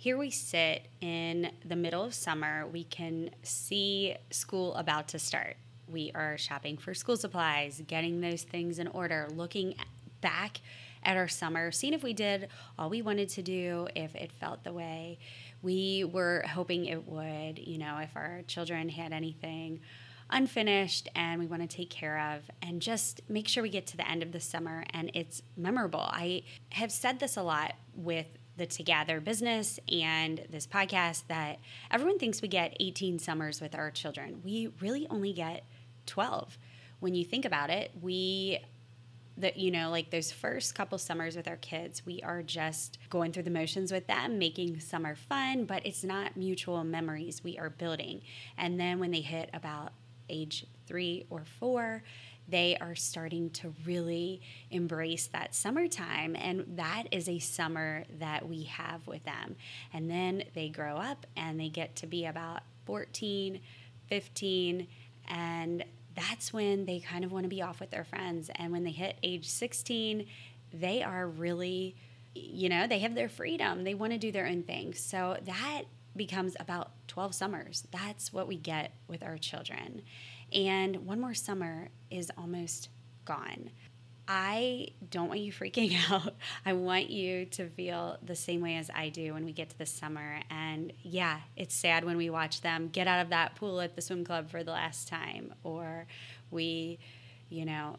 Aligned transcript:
here 0.00 0.16
we 0.16 0.30
sit 0.30 0.86
in 1.02 1.50
the 1.62 1.76
middle 1.76 2.02
of 2.02 2.14
summer. 2.14 2.66
We 2.66 2.84
can 2.84 3.28
see 3.42 4.16
school 4.30 4.74
about 4.76 5.08
to 5.08 5.18
start. 5.18 5.58
We 5.86 6.10
are 6.14 6.38
shopping 6.38 6.78
for 6.78 6.94
school 6.94 7.18
supplies, 7.18 7.82
getting 7.86 8.22
those 8.22 8.42
things 8.42 8.78
in 8.78 8.86
order, 8.86 9.28
looking 9.30 9.74
back 10.22 10.62
at 11.02 11.18
our 11.18 11.28
summer, 11.28 11.70
seeing 11.70 11.92
if 11.92 12.02
we 12.02 12.14
did 12.14 12.48
all 12.78 12.88
we 12.88 13.02
wanted 13.02 13.28
to 13.28 13.42
do, 13.42 13.88
if 13.94 14.14
it 14.14 14.32
felt 14.32 14.64
the 14.64 14.72
way 14.72 15.18
we 15.60 16.04
were 16.04 16.44
hoping 16.48 16.86
it 16.86 17.06
would, 17.06 17.58
you 17.58 17.76
know, 17.76 17.98
if 17.98 18.16
our 18.16 18.40
children 18.46 18.88
had 18.88 19.12
anything 19.12 19.80
unfinished 20.30 21.10
and 21.14 21.38
we 21.38 21.46
want 21.46 21.60
to 21.60 21.68
take 21.68 21.90
care 21.90 22.34
of 22.34 22.50
and 22.62 22.80
just 22.80 23.20
make 23.28 23.46
sure 23.46 23.62
we 23.62 23.68
get 23.68 23.86
to 23.88 23.98
the 23.98 24.08
end 24.08 24.22
of 24.22 24.32
the 24.32 24.40
summer 24.40 24.82
and 24.94 25.10
it's 25.12 25.42
memorable. 25.58 26.00
I 26.00 26.44
have 26.70 26.90
said 26.90 27.20
this 27.20 27.36
a 27.36 27.42
lot 27.42 27.74
with 27.94 28.24
the 28.56 28.66
Together 28.66 29.20
business 29.20 29.78
and 29.90 30.42
this 30.50 30.66
podcast 30.66 31.24
that 31.28 31.58
everyone 31.90 32.18
thinks 32.18 32.42
we 32.42 32.48
get 32.48 32.76
18 32.78 33.18
summers 33.18 33.60
with 33.60 33.74
our 33.74 33.90
children. 33.90 34.40
We 34.44 34.70
really 34.80 35.06
only 35.08 35.32
get 35.32 35.64
12. 36.06 36.58
When 37.00 37.14
you 37.14 37.24
think 37.24 37.44
about 37.44 37.70
it, 37.70 37.92
we 38.00 38.60
that 39.40 39.56
you 39.56 39.70
know 39.70 39.90
like 39.90 40.10
those 40.10 40.30
first 40.30 40.74
couple 40.74 40.98
summers 40.98 41.36
with 41.36 41.48
our 41.48 41.56
kids 41.56 42.04
we 42.04 42.20
are 42.22 42.42
just 42.42 42.98
going 43.08 43.32
through 43.32 43.42
the 43.42 43.50
motions 43.50 43.90
with 43.90 44.06
them 44.06 44.38
making 44.38 44.78
summer 44.80 45.14
fun 45.14 45.64
but 45.64 45.84
it's 45.86 46.04
not 46.04 46.36
mutual 46.36 46.84
memories 46.84 47.42
we 47.42 47.58
are 47.58 47.70
building 47.70 48.20
and 48.58 48.78
then 48.78 48.98
when 48.98 49.10
they 49.10 49.20
hit 49.20 49.48
about 49.52 49.92
age 50.28 50.66
three 50.86 51.24
or 51.30 51.44
four 51.58 52.02
they 52.50 52.76
are 52.80 52.94
starting 52.94 53.50
to 53.50 53.74
really 53.84 54.40
embrace 54.70 55.28
that 55.28 55.54
summertime. 55.54 56.36
And 56.36 56.64
that 56.76 57.04
is 57.10 57.28
a 57.28 57.38
summer 57.38 58.04
that 58.18 58.48
we 58.48 58.64
have 58.64 59.06
with 59.06 59.24
them. 59.24 59.56
And 59.92 60.10
then 60.10 60.44
they 60.54 60.68
grow 60.68 60.96
up 60.96 61.26
and 61.36 61.58
they 61.58 61.68
get 61.68 61.96
to 61.96 62.06
be 62.06 62.26
about 62.26 62.62
14, 62.86 63.60
15, 64.08 64.86
and 65.28 65.84
that's 66.14 66.52
when 66.52 66.86
they 66.86 66.98
kind 67.00 67.24
of 67.24 67.32
want 67.32 67.44
to 67.44 67.48
be 67.48 67.62
off 67.62 67.80
with 67.80 67.90
their 67.90 68.04
friends. 68.04 68.50
And 68.56 68.72
when 68.72 68.84
they 68.84 68.90
hit 68.90 69.16
age 69.22 69.48
16, 69.48 70.26
they 70.72 71.02
are 71.02 71.26
really, 71.26 71.94
you 72.34 72.68
know, 72.68 72.86
they 72.86 72.98
have 73.00 73.14
their 73.14 73.28
freedom. 73.28 73.84
They 73.84 73.94
want 73.94 74.12
to 74.12 74.18
do 74.18 74.32
their 74.32 74.46
own 74.46 74.64
thing. 74.64 74.94
So 74.94 75.36
that 75.44 75.82
becomes 76.16 76.56
about 76.58 76.90
12 77.08 77.34
summers. 77.34 77.86
That's 77.90 78.32
what 78.32 78.48
we 78.48 78.56
get 78.56 78.92
with 79.08 79.22
our 79.22 79.38
children. 79.38 80.02
And 80.52 81.06
one 81.06 81.20
more 81.20 81.34
summer 81.34 81.88
is 82.10 82.30
almost 82.36 82.88
gone. 83.24 83.70
I 84.32 84.88
don't 85.10 85.28
want 85.28 85.40
you 85.40 85.52
freaking 85.60 85.96
out. 86.10 86.34
I 86.64 86.72
want 86.72 87.10
you 87.10 87.46
to 87.46 87.68
feel 87.68 88.16
the 88.22 88.36
same 88.36 88.60
way 88.60 88.76
as 88.76 88.90
I 88.94 89.08
do 89.08 89.34
when 89.34 89.44
we 89.44 89.52
get 89.52 89.70
to 89.70 89.78
the 89.78 89.86
summer. 89.86 90.40
And 90.50 90.92
yeah, 91.02 91.40
it's 91.56 91.74
sad 91.74 92.04
when 92.04 92.16
we 92.16 92.30
watch 92.30 92.60
them 92.60 92.88
get 92.92 93.08
out 93.08 93.22
of 93.22 93.30
that 93.30 93.56
pool 93.56 93.80
at 93.80 93.96
the 93.96 94.02
swim 94.02 94.24
club 94.24 94.50
for 94.50 94.62
the 94.62 94.70
last 94.70 95.08
time, 95.08 95.52
or 95.64 96.06
we, 96.50 97.00
you 97.48 97.64
know, 97.64 97.96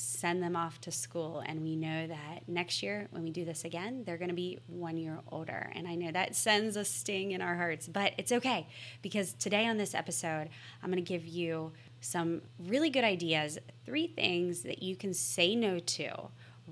send 0.00 0.42
them 0.42 0.56
off 0.56 0.80
to 0.80 0.90
school 0.90 1.42
and 1.46 1.62
we 1.62 1.76
know 1.76 2.06
that 2.06 2.40
next 2.48 2.82
year 2.82 3.06
when 3.10 3.22
we 3.22 3.30
do 3.30 3.44
this 3.44 3.64
again 3.64 4.02
they're 4.04 4.18
going 4.18 4.28
to 4.28 4.34
be 4.34 4.58
one 4.66 4.96
year 4.96 5.18
older 5.30 5.70
and 5.74 5.86
i 5.86 5.94
know 5.94 6.10
that 6.10 6.34
sends 6.34 6.76
a 6.76 6.84
sting 6.84 7.32
in 7.32 7.40
our 7.42 7.54
hearts 7.54 7.86
but 7.86 8.12
it's 8.18 8.32
okay 8.32 8.66
because 9.02 9.34
today 9.34 9.66
on 9.66 9.76
this 9.76 9.94
episode 9.94 10.48
i'm 10.82 10.90
going 10.90 11.02
to 11.02 11.08
give 11.08 11.26
you 11.26 11.72
some 12.00 12.40
really 12.58 12.90
good 12.90 13.04
ideas, 13.04 13.58
three 13.84 14.06
things 14.06 14.62
that 14.62 14.82
you 14.82 14.96
can 14.96 15.14
say 15.14 15.54
no 15.54 15.78
to 15.78 16.10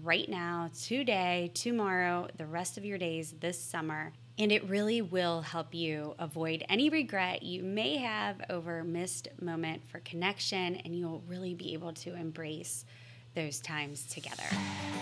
right 0.03 0.29
now, 0.29 0.71
today, 0.79 1.51
tomorrow, 1.55 2.29
the 2.37 2.47
rest 2.47 2.79
of 2.79 2.85
your 2.85 2.99
days 2.99 3.35
this 3.41 3.61
summer. 3.61 4.13
And 4.39 4.53
it 4.53 4.69
really 4.69 5.03
will 5.03 5.43
help 5.43 5.75
you 5.75 6.15
avoid 6.19 6.65
any 6.69 6.89
regret 6.89 7.43
you 7.43 7.65
may 7.65 7.97
have 7.97 8.41
over 8.49 8.85
missed 8.85 9.29
moment 9.41 9.85
for 9.89 9.99
connection, 10.01 10.77
and 10.77 10.97
you'll 10.97 11.25
really 11.27 11.55
be 11.55 11.75
able 11.75 11.93
to 11.95 12.15
embrace 12.15 12.85
those 13.35 13.61
times 13.61 14.07
together. 14.07 14.45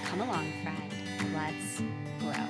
Come 0.04 0.20
along, 0.20 0.52
friend. 0.62 1.34
Let's 1.34 1.80
grow. 2.20 2.46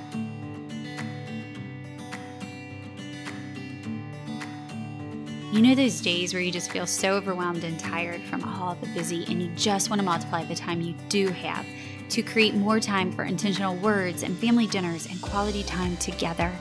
You 5.52 5.62
know 5.62 5.74
those 5.74 6.00
days 6.00 6.34
where 6.34 6.42
you 6.42 6.50
just 6.52 6.70
feel 6.70 6.86
so 6.86 7.14
overwhelmed 7.14 7.64
and 7.64 7.78
tired 7.78 8.20
from 8.22 8.44
all 8.44 8.74
the 8.74 8.88
busy, 8.88 9.24
and 9.28 9.40
you 9.40 9.48
just 9.56 9.88
want 9.88 10.00
to 10.00 10.04
multiply 10.04 10.44
the 10.44 10.54
time 10.54 10.80
you 10.80 10.94
do 11.08 11.28
have 11.28 11.64
to 12.10 12.22
create 12.22 12.54
more 12.54 12.78
time 12.78 13.10
for 13.10 13.24
intentional 13.24 13.74
words 13.76 14.22
and 14.22 14.36
family 14.38 14.66
dinners 14.66 15.06
and 15.06 15.20
quality 15.22 15.62
time 15.62 15.96
together? 15.96 16.52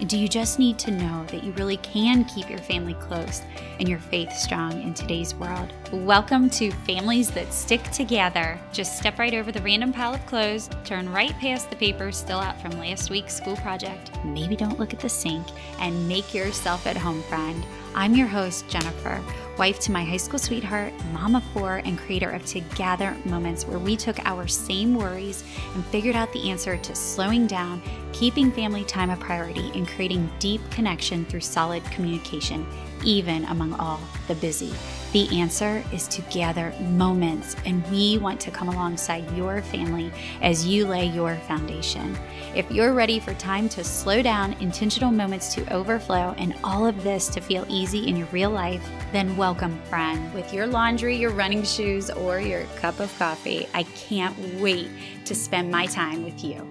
Do 0.00 0.18
you 0.18 0.26
just 0.28 0.58
need 0.58 0.76
to 0.80 0.90
know 0.90 1.24
that 1.28 1.44
you 1.44 1.52
really 1.52 1.76
can 1.78 2.24
keep 2.24 2.50
your 2.50 2.58
family 2.58 2.94
close 2.94 3.42
and 3.78 3.88
your 3.88 4.00
faith 4.00 4.32
strong 4.32 4.82
in 4.82 4.92
today's 4.92 5.36
world? 5.36 5.72
Welcome 5.92 6.50
to 6.50 6.72
Families 6.72 7.30
That 7.30 7.52
Stick 7.52 7.80
Together. 7.84 8.58
Just 8.72 8.98
step 8.98 9.20
right 9.20 9.32
over 9.32 9.52
the 9.52 9.62
random 9.62 9.92
pile 9.92 10.12
of 10.12 10.26
clothes, 10.26 10.68
turn 10.84 11.08
right 11.10 11.32
past 11.38 11.70
the 11.70 11.76
papers 11.76 12.16
still 12.16 12.40
out 12.40 12.60
from 12.60 12.72
last 12.72 13.08
week's 13.08 13.36
school 13.36 13.56
project, 13.56 14.10
maybe 14.24 14.56
don't 14.56 14.80
look 14.80 14.92
at 14.92 15.00
the 15.00 15.08
sink, 15.08 15.46
and 15.78 16.08
make 16.08 16.34
yourself 16.34 16.88
at 16.88 16.96
home, 16.96 17.22
friend. 17.22 17.64
I'm 17.96 18.16
your 18.16 18.26
host, 18.26 18.68
Jennifer, 18.68 19.22
wife 19.56 19.78
to 19.80 19.92
my 19.92 20.02
high 20.02 20.16
school 20.16 20.40
sweetheart, 20.40 20.92
mom 21.12 21.36
of 21.36 21.44
four, 21.52 21.76
and 21.84 21.96
creator 21.96 22.28
of 22.28 22.44
Together 22.44 23.16
Moments, 23.24 23.68
where 23.68 23.78
we 23.78 23.96
took 23.96 24.18
our 24.26 24.48
same 24.48 24.96
worries 24.96 25.44
and 25.74 25.86
figured 25.86 26.16
out 26.16 26.32
the 26.32 26.50
answer 26.50 26.76
to 26.76 26.94
slowing 26.96 27.46
down, 27.46 27.80
keeping 28.12 28.50
family 28.50 28.82
time 28.82 29.10
a 29.10 29.16
priority, 29.16 29.70
and 29.74 29.86
creating 29.86 30.28
deep 30.40 30.60
connection 30.72 31.24
through 31.26 31.40
solid 31.40 31.84
communication, 31.84 32.66
even 33.04 33.44
among 33.44 33.72
all 33.74 34.00
the 34.26 34.34
busy. 34.34 34.74
The 35.14 35.38
answer 35.38 35.80
is 35.92 36.08
to 36.08 36.22
gather 36.22 36.72
moments, 36.80 37.54
and 37.64 37.88
we 37.88 38.18
want 38.18 38.40
to 38.40 38.50
come 38.50 38.68
alongside 38.68 39.30
your 39.36 39.62
family 39.62 40.10
as 40.42 40.66
you 40.66 40.88
lay 40.88 41.06
your 41.06 41.36
foundation. 41.46 42.18
If 42.56 42.68
you're 42.68 42.92
ready 42.92 43.20
for 43.20 43.32
time 43.34 43.68
to 43.68 43.84
slow 43.84 44.22
down, 44.22 44.54
intentional 44.54 45.12
moments 45.12 45.54
to 45.54 45.72
overflow, 45.72 46.34
and 46.36 46.56
all 46.64 46.84
of 46.84 47.04
this 47.04 47.28
to 47.28 47.40
feel 47.40 47.64
easy 47.68 48.08
in 48.08 48.16
your 48.16 48.26
real 48.32 48.50
life, 48.50 48.84
then 49.12 49.36
welcome, 49.36 49.80
friend. 49.84 50.34
With 50.34 50.52
your 50.52 50.66
laundry, 50.66 51.14
your 51.14 51.30
running 51.30 51.62
shoes, 51.62 52.10
or 52.10 52.40
your 52.40 52.64
cup 52.80 52.98
of 52.98 53.16
coffee, 53.16 53.68
I 53.72 53.84
can't 53.84 54.36
wait 54.60 54.90
to 55.26 55.34
spend 55.36 55.70
my 55.70 55.86
time 55.86 56.24
with 56.24 56.42
you. 56.42 56.68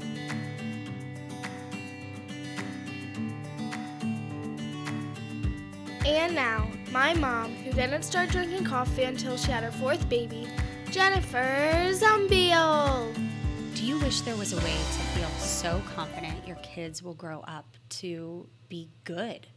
And 6.06 6.36
now, 6.36 6.68
my 6.94 7.12
mom, 7.16 7.52
who 7.56 7.72
didn't 7.72 8.04
start 8.04 8.30
drinking 8.30 8.64
coffee 8.64 9.06
until 9.06 9.36
she 9.36 9.50
had 9.50 9.64
her 9.64 9.72
fourth 9.72 10.08
baby, 10.10 10.48
Jennifer 10.92 11.90
Zumbiel. 11.92 13.12
Do 13.74 13.84
you 13.84 13.98
wish 13.98 14.22
there 14.22 14.36
was 14.36 14.54
a 14.54 14.58
way 14.58 14.62
to 14.62 15.00
feel 15.18 15.30
so 15.40 15.82
confident 15.96 16.48
your 16.48 16.58
kids 16.58 17.02
will 17.02 17.16
grow 17.16 17.40
up 17.48 17.66
to 17.90 18.48
be 18.70 18.92
good? 19.06 19.48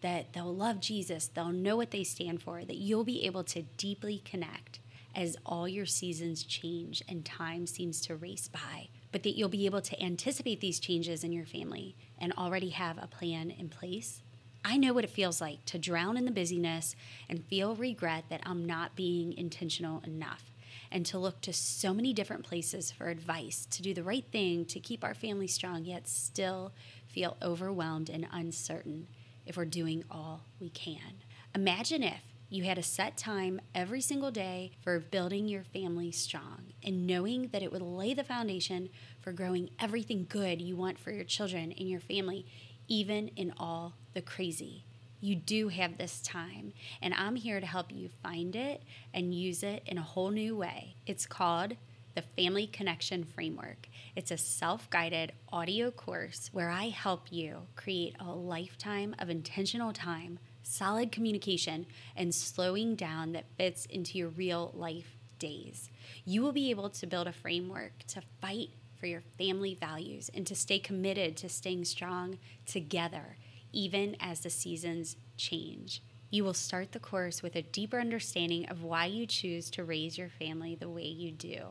That 0.00 0.32
they'll 0.32 0.54
love 0.54 0.80
Jesus, 0.80 1.28
they'll 1.28 1.52
know 1.52 1.76
what 1.76 1.90
they 1.90 2.04
stand 2.04 2.40
for, 2.40 2.64
that 2.64 2.78
you'll 2.78 3.04
be 3.04 3.26
able 3.26 3.44
to 3.44 3.64
deeply 3.76 4.22
connect 4.24 4.80
as 5.14 5.36
all 5.44 5.68
your 5.68 5.84
seasons 5.84 6.42
change 6.42 7.02
and 7.06 7.22
time 7.22 7.66
seems 7.66 8.00
to 8.06 8.16
race 8.16 8.48
by, 8.48 8.88
but 9.12 9.24
that 9.24 9.36
you'll 9.36 9.50
be 9.50 9.66
able 9.66 9.82
to 9.82 10.02
anticipate 10.02 10.62
these 10.62 10.80
changes 10.80 11.22
in 11.22 11.32
your 11.32 11.44
family 11.44 11.96
and 12.18 12.32
already 12.32 12.70
have 12.70 12.96
a 12.96 13.06
plan 13.06 13.50
in 13.50 13.68
place 13.68 14.22
I 14.68 14.76
know 14.76 14.92
what 14.92 15.04
it 15.04 15.10
feels 15.10 15.40
like 15.40 15.64
to 15.64 15.78
drown 15.78 16.18
in 16.18 16.26
the 16.26 16.30
busyness 16.30 16.94
and 17.26 17.42
feel 17.44 17.74
regret 17.74 18.24
that 18.28 18.42
I'm 18.44 18.66
not 18.66 18.94
being 18.94 19.32
intentional 19.32 20.02
enough, 20.06 20.44
and 20.92 21.06
to 21.06 21.18
look 21.18 21.40
to 21.42 21.54
so 21.54 21.94
many 21.94 22.12
different 22.12 22.44
places 22.44 22.90
for 22.90 23.08
advice 23.08 23.66
to 23.70 23.80
do 23.80 23.94
the 23.94 24.02
right 24.02 24.26
thing 24.30 24.66
to 24.66 24.78
keep 24.78 25.02
our 25.02 25.14
family 25.14 25.46
strong, 25.46 25.86
yet 25.86 26.06
still 26.06 26.72
feel 27.06 27.38
overwhelmed 27.40 28.10
and 28.10 28.28
uncertain 28.30 29.06
if 29.46 29.56
we're 29.56 29.64
doing 29.64 30.04
all 30.10 30.42
we 30.60 30.68
can. 30.68 31.22
Imagine 31.54 32.02
if 32.02 32.20
you 32.50 32.64
had 32.64 32.76
a 32.76 32.82
set 32.82 33.16
time 33.16 33.62
every 33.74 34.02
single 34.02 34.30
day 34.30 34.72
for 34.82 35.00
building 35.00 35.48
your 35.48 35.64
family 35.64 36.12
strong 36.12 36.74
and 36.84 37.06
knowing 37.06 37.48
that 37.52 37.62
it 37.62 37.72
would 37.72 37.80
lay 37.80 38.12
the 38.12 38.22
foundation 38.22 38.90
for 39.22 39.32
growing 39.32 39.70
everything 39.80 40.26
good 40.28 40.60
you 40.60 40.76
want 40.76 40.98
for 40.98 41.10
your 41.10 41.24
children 41.24 41.72
and 41.72 41.88
your 41.88 42.00
family, 42.00 42.44
even 42.86 43.28
in 43.28 43.52
all 43.56 43.94
the 44.18 44.22
crazy. 44.22 44.82
You 45.20 45.36
do 45.36 45.68
have 45.68 45.96
this 45.96 46.20
time, 46.20 46.72
and 47.00 47.14
I'm 47.14 47.36
here 47.36 47.60
to 47.60 47.66
help 47.66 47.92
you 47.92 48.08
find 48.20 48.56
it 48.56 48.82
and 49.14 49.32
use 49.32 49.62
it 49.62 49.84
in 49.86 49.96
a 49.96 50.02
whole 50.02 50.30
new 50.30 50.56
way. 50.56 50.96
It's 51.06 51.24
called 51.24 51.76
the 52.16 52.22
Family 52.22 52.66
Connection 52.66 53.22
Framework. 53.22 53.88
It's 54.16 54.32
a 54.32 54.36
self 54.36 54.90
guided 54.90 55.30
audio 55.52 55.92
course 55.92 56.50
where 56.52 56.68
I 56.68 56.88
help 56.88 57.30
you 57.30 57.58
create 57.76 58.16
a 58.18 58.32
lifetime 58.32 59.14
of 59.20 59.30
intentional 59.30 59.92
time, 59.92 60.40
solid 60.64 61.12
communication, 61.12 61.86
and 62.16 62.34
slowing 62.34 62.96
down 62.96 63.30
that 63.34 63.54
fits 63.56 63.86
into 63.86 64.18
your 64.18 64.30
real 64.30 64.72
life 64.74 65.16
days. 65.38 65.90
You 66.24 66.42
will 66.42 66.50
be 66.50 66.70
able 66.70 66.90
to 66.90 67.06
build 67.06 67.28
a 67.28 67.32
framework 67.32 67.92
to 68.08 68.22
fight 68.40 68.70
for 68.98 69.06
your 69.06 69.22
family 69.38 69.74
values 69.74 70.28
and 70.34 70.44
to 70.46 70.54
stay 70.54 70.80
committed 70.80 71.36
to 71.36 71.48
staying 71.48 71.84
strong 71.84 72.38
together, 72.66 73.36
even 73.72 74.16
as 74.20 74.40
the 74.40 74.50
seasons 74.50 75.16
change. 75.36 76.02
You 76.30 76.44
will 76.44 76.54
start 76.54 76.92
the 76.92 76.98
course 76.98 77.42
with 77.42 77.56
a 77.56 77.62
deeper 77.62 77.98
understanding 77.98 78.68
of 78.68 78.82
why 78.82 79.06
you 79.06 79.26
choose 79.26 79.70
to 79.70 79.84
raise 79.84 80.18
your 80.18 80.28
family 80.28 80.74
the 80.74 80.88
way 80.88 81.06
you 81.06 81.32
do. 81.32 81.68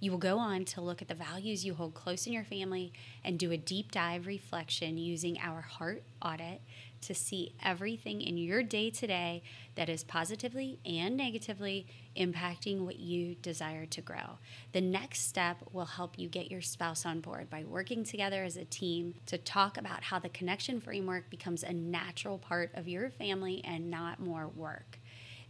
You 0.00 0.10
will 0.10 0.18
go 0.18 0.38
on 0.38 0.64
to 0.66 0.80
look 0.80 1.00
at 1.00 1.08
the 1.08 1.14
values 1.14 1.64
you 1.64 1.74
hold 1.74 1.94
close 1.94 2.26
in 2.26 2.32
your 2.32 2.44
family 2.44 2.92
and 3.22 3.38
do 3.38 3.52
a 3.52 3.56
deep 3.56 3.92
dive 3.92 4.26
reflection 4.26 4.98
using 4.98 5.38
our 5.38 5.60
heart 5.60 6.02
audit 6.20 6.60
to 7.02 7.14
see 7.14 7.54
everything 7.62 8.20
in 8.20 8.36
your 8.36 8.62
day 8.62 8.90
to 8.90 9.06
day 9.06 9.42
that 9.74 9.88
is 9.88 10.04
positively 10.04 10.78
and 10.84 11.16
negatively 11.16 11.86
impacting 12.16 12.80
what 12.80 12.98
you 12.98 13.34
desire 13.36 13.86
to 13.86 14.00
grow. 14.00 14.38
The 14.72 14.80
next 14.80 15.28
step 15.28 15.58
will 15.72 15.86
help 15.86 16.18
you 16.18 16.28
get 16.28 16.50
your 16.50 16.60
spouse 16.60 17.06
on 17.06 17.20
board 17.20 17.48
by 17.48 17.64
working 17.64 18.04
together 18.04 18.44
as 18.44 18.56
a 18.56 18.64
team 18.64 19.14
to 19.26 19.38
talk 19.38 19.78
about 19.78 20.04
how 20.04 20.18
the 20.18 20.28
connection 20.28 20.80
framework 20.80 21.30
becomes 21.30 21.62
a 21.62 21.72
natural 21.72 22.38
part 22.38 22.70
of 22.74 22.88
your 22.88 23.10
family 23.10 23.62
and 23.64 23.90
not 23.90 24.20
more 24.20 24.48
work. 24.48 24.98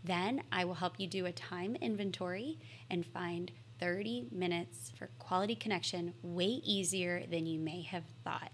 Then 0.03 0.43
I 0.51 0.65
will 0.65 0.75
help 0.75 0.99
you 0.99 1.07
do 1.07 1.27
a 1.27 1.33
time 1.33 1.77
inventory 1.77 2.59
and 2.89 3.05
find 3.05 3.51
30 3.81 4.29
minutes 4.31 4.93
for 4.99 5.09
quality 5.19 5.55
connection 5.55 6.15
way 6.23 6.61
easier 6.65 7.25
than 7.31 7.47
you 7.47 7.59
may 7.59 7.83
have 7.83 8.05
thought. 8.25 8.51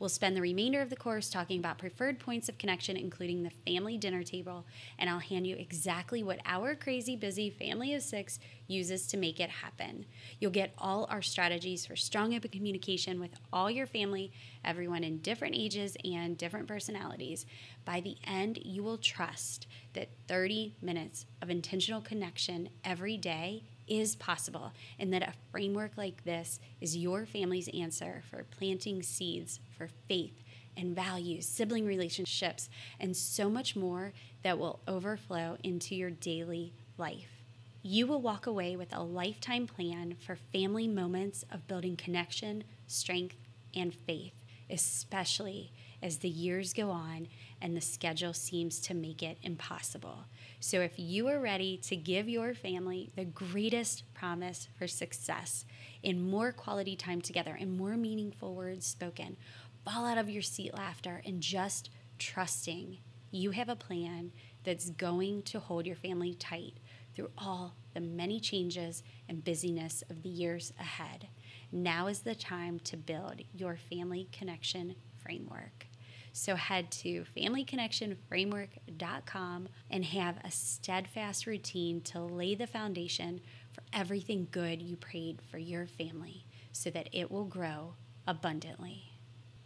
We'll 0.00 0.08
spend 0.08 0.34
the 0.34 0.40
remainder 0.40 0.80
of 0.80 0.88
the 0.88 0.96
course 0.96 1.28
talking 1.28 1.58
about 1.58 1.76
preferred 1.76 2.18
points 2.18 2.48
of 2.48 2.56
connection, 2.56 2.96
including 2.96 3.42
the 3.42 3.50
family 3.66 3.98
dinner 3.98 4.22
table, 4.22 4.64
and 4.98 5.10
I'll 5.10 5.18
hand 5.18 5.46
you 5.46 5.56
exactly 5.56 6.22
what 6.22 6.40
our 6.46 6.74
crazy 6.74 7.16
busy 7.16 7.50
family 7.50 7.92
of 7.92 8.02
six 8.02 8.38
uses 8.66 9.06
to 9.08 9.18
make 9.18 9.40
it 9.40 9.50
happen. 9.50 10.06
You'll 10.38 10.52
get 10.52 10.72
all 10.78 11.06
our 11.10 11.20
strategies 11.20 11.84
for 11.84 11.96
strong 11.96 12.34
open 12.34 12.50
communication 12.50 13.20
with 13.20 13.32
all 13.52 13.70
your 13.70 13.86
family, 13.86 14.32
everyone 14.64 15.04
in 15.04 15.18
different 15.18 15.54
ages 15.54 15.98
and 16.02 16.38
different 16.38 16.66
personalities. 16.66 17.44
By 17.84 18.00
the 18.00 18.16
end, 18.24 18.58
you 18.64 18.82
will 18.82 18.96
trust 18.96 19.66
that 19.92 20.08
30 20.28 20.76
minutes 20.80 21.26
of 21.42 21.50
intentional 21.50 22.00
connection 22.00 22.70
every 22.84 23.18
day 23.18 23.64
is 23.90 24.16
possible 24.16 24.72
and 24.98 25.12
that 25.12 25.22
a 25.22 25.34
framework 25.50 25.92
like 25.96 26.24
this 26.24 26.60
is 26.80 26.96
your 26.96 27.26
family's 27.26 27.68
answer 27.68 28.22
for 28.30 28.44
planting 28.44 29.02
seeds 29.02 29.60
for 29.76 29.88
faith 30.08 30.42
and 30.76 30.94
values, 30.94 31.44
sibling 31.46 31.84
relationships, 31.84 32.70
and 32.98 33.14
so 33.16 33.50
much 33.50 33.76
more 33.76 34.12
that 34.42 34.58
will 34.58 34.80
overflow 34.88 35.58
into 35.62 35.94
your 35.94 36.10
daily 36.10 36.72
life. 36.96 37.42
You 37.82 38.06
will 38.06 38.20
walk 38.20 38.46
away 38.46 38.76
with 38.76 38.94
a 38.94 39.02
lifetime 39.02 39.66
plan 39.66 40.16
for 40.24 40.36
family 40.36 40.86
moments 40.86 41.44
of 41.50 41.66
building 41.66 41.96
connection, 41.96 42.64
strength, 42.86 43.36
and 43.74 43.94
faith, 43.94 44.39
especially 44.70 45.72
as 46.02 46.18
the 46.18 46.28
years 46.28 46.72
go 46.72 46.90
on 46.90 47.28
and 47.60 47.76
the 47.76 47.80
schedule 47.80 48.32
seems 48.32 48.80
to 48.80 48.94
make 48.94 49.22
it 49.22 49.38
impossible. 49.42 50.24
So, 50.60 50.80
if 50.80 50.92
you 50.96 51.28
are 51.28 51.40
ready 51.40 51.76
to 51.78 51.96
give 51.96 52.28
your 52.28 52.54
family 52.54 53.10
the 53.16 53.24
greatest 53.24 54.04
promise 54.14 54.68
for 54.78 54.86
success 54.86 55.64
in 56.02 56.30
more 56.30 56.52
quality 56.52 56.96
time 56.96 57.20
together 57.20 57.56
and 57.58 57.76
more 57.76 57.96
meaningful 57.96 58.54
words 58.54 58.86
spoken, 58.86 59.36
fall 59.84 60.06
out 60.06 60.18
of 60.18 60.30
your 60.30 60.42
seat 60.42 60.74
laughter 60.74 61.20
and 61.26 61.40
just 61.40 61.90
trusting 62.18 62.98
you 63.30 63.52
have 63.52 63.68
a 63.68 63.76
plan 63.76 64.32
that's 64.64 64.90
going 64.90 65.42
to 65.42 65.60
hold 65.60 65.86
your 65.86 65.96
family 65.96 66.34
tight 66.34 66.74
through 67.14 67.30
all 67.38 67.74
the 67.94 68.00
many 68.00 68.40
changes 68.40 69.02
and 69.28 69.44
busyness 69.44 70.02
of 70.10 70.22
the 70.22 70.28
years 70.28 70.72
ahead. 70.78 71.28
Now 71.72 72.08
is 72.08 72.20
the 72.20 72.34
time 72.34 72.78
to 72.80 72.96
build 72.96 73.42
your 73.52 73.76
family 73.76 74.28
connection 74.32 74.96
framework. 75.22 75.86
So 76.32 76.56
head 76.56 76.90
to 76.92 77.24
familyconnectionframework.com 77.36 79.68
and 79.90 80.04
have 80.04 80.36
a 80.44 80.50
steadfast 80.50 81.46
routine 81.46 82.00
to 82.02 82.20
lay 82.20 82.54
the 82.54 82.66
foundation 82.66 83.40
for 83.72 83.82
everything 83.92 84.48
good 84.50 84.82
you 84.82 84.96
prayed 84.96 85.40
for 85.50 85.58
your 85.58 85.86
family 85.86 86.44
so 86.72 86.90
that 86.90 87.08
it 87.12 87.30
will 87.30 87.44
grow 87.44 87.94
abundantly. 88.26 89.04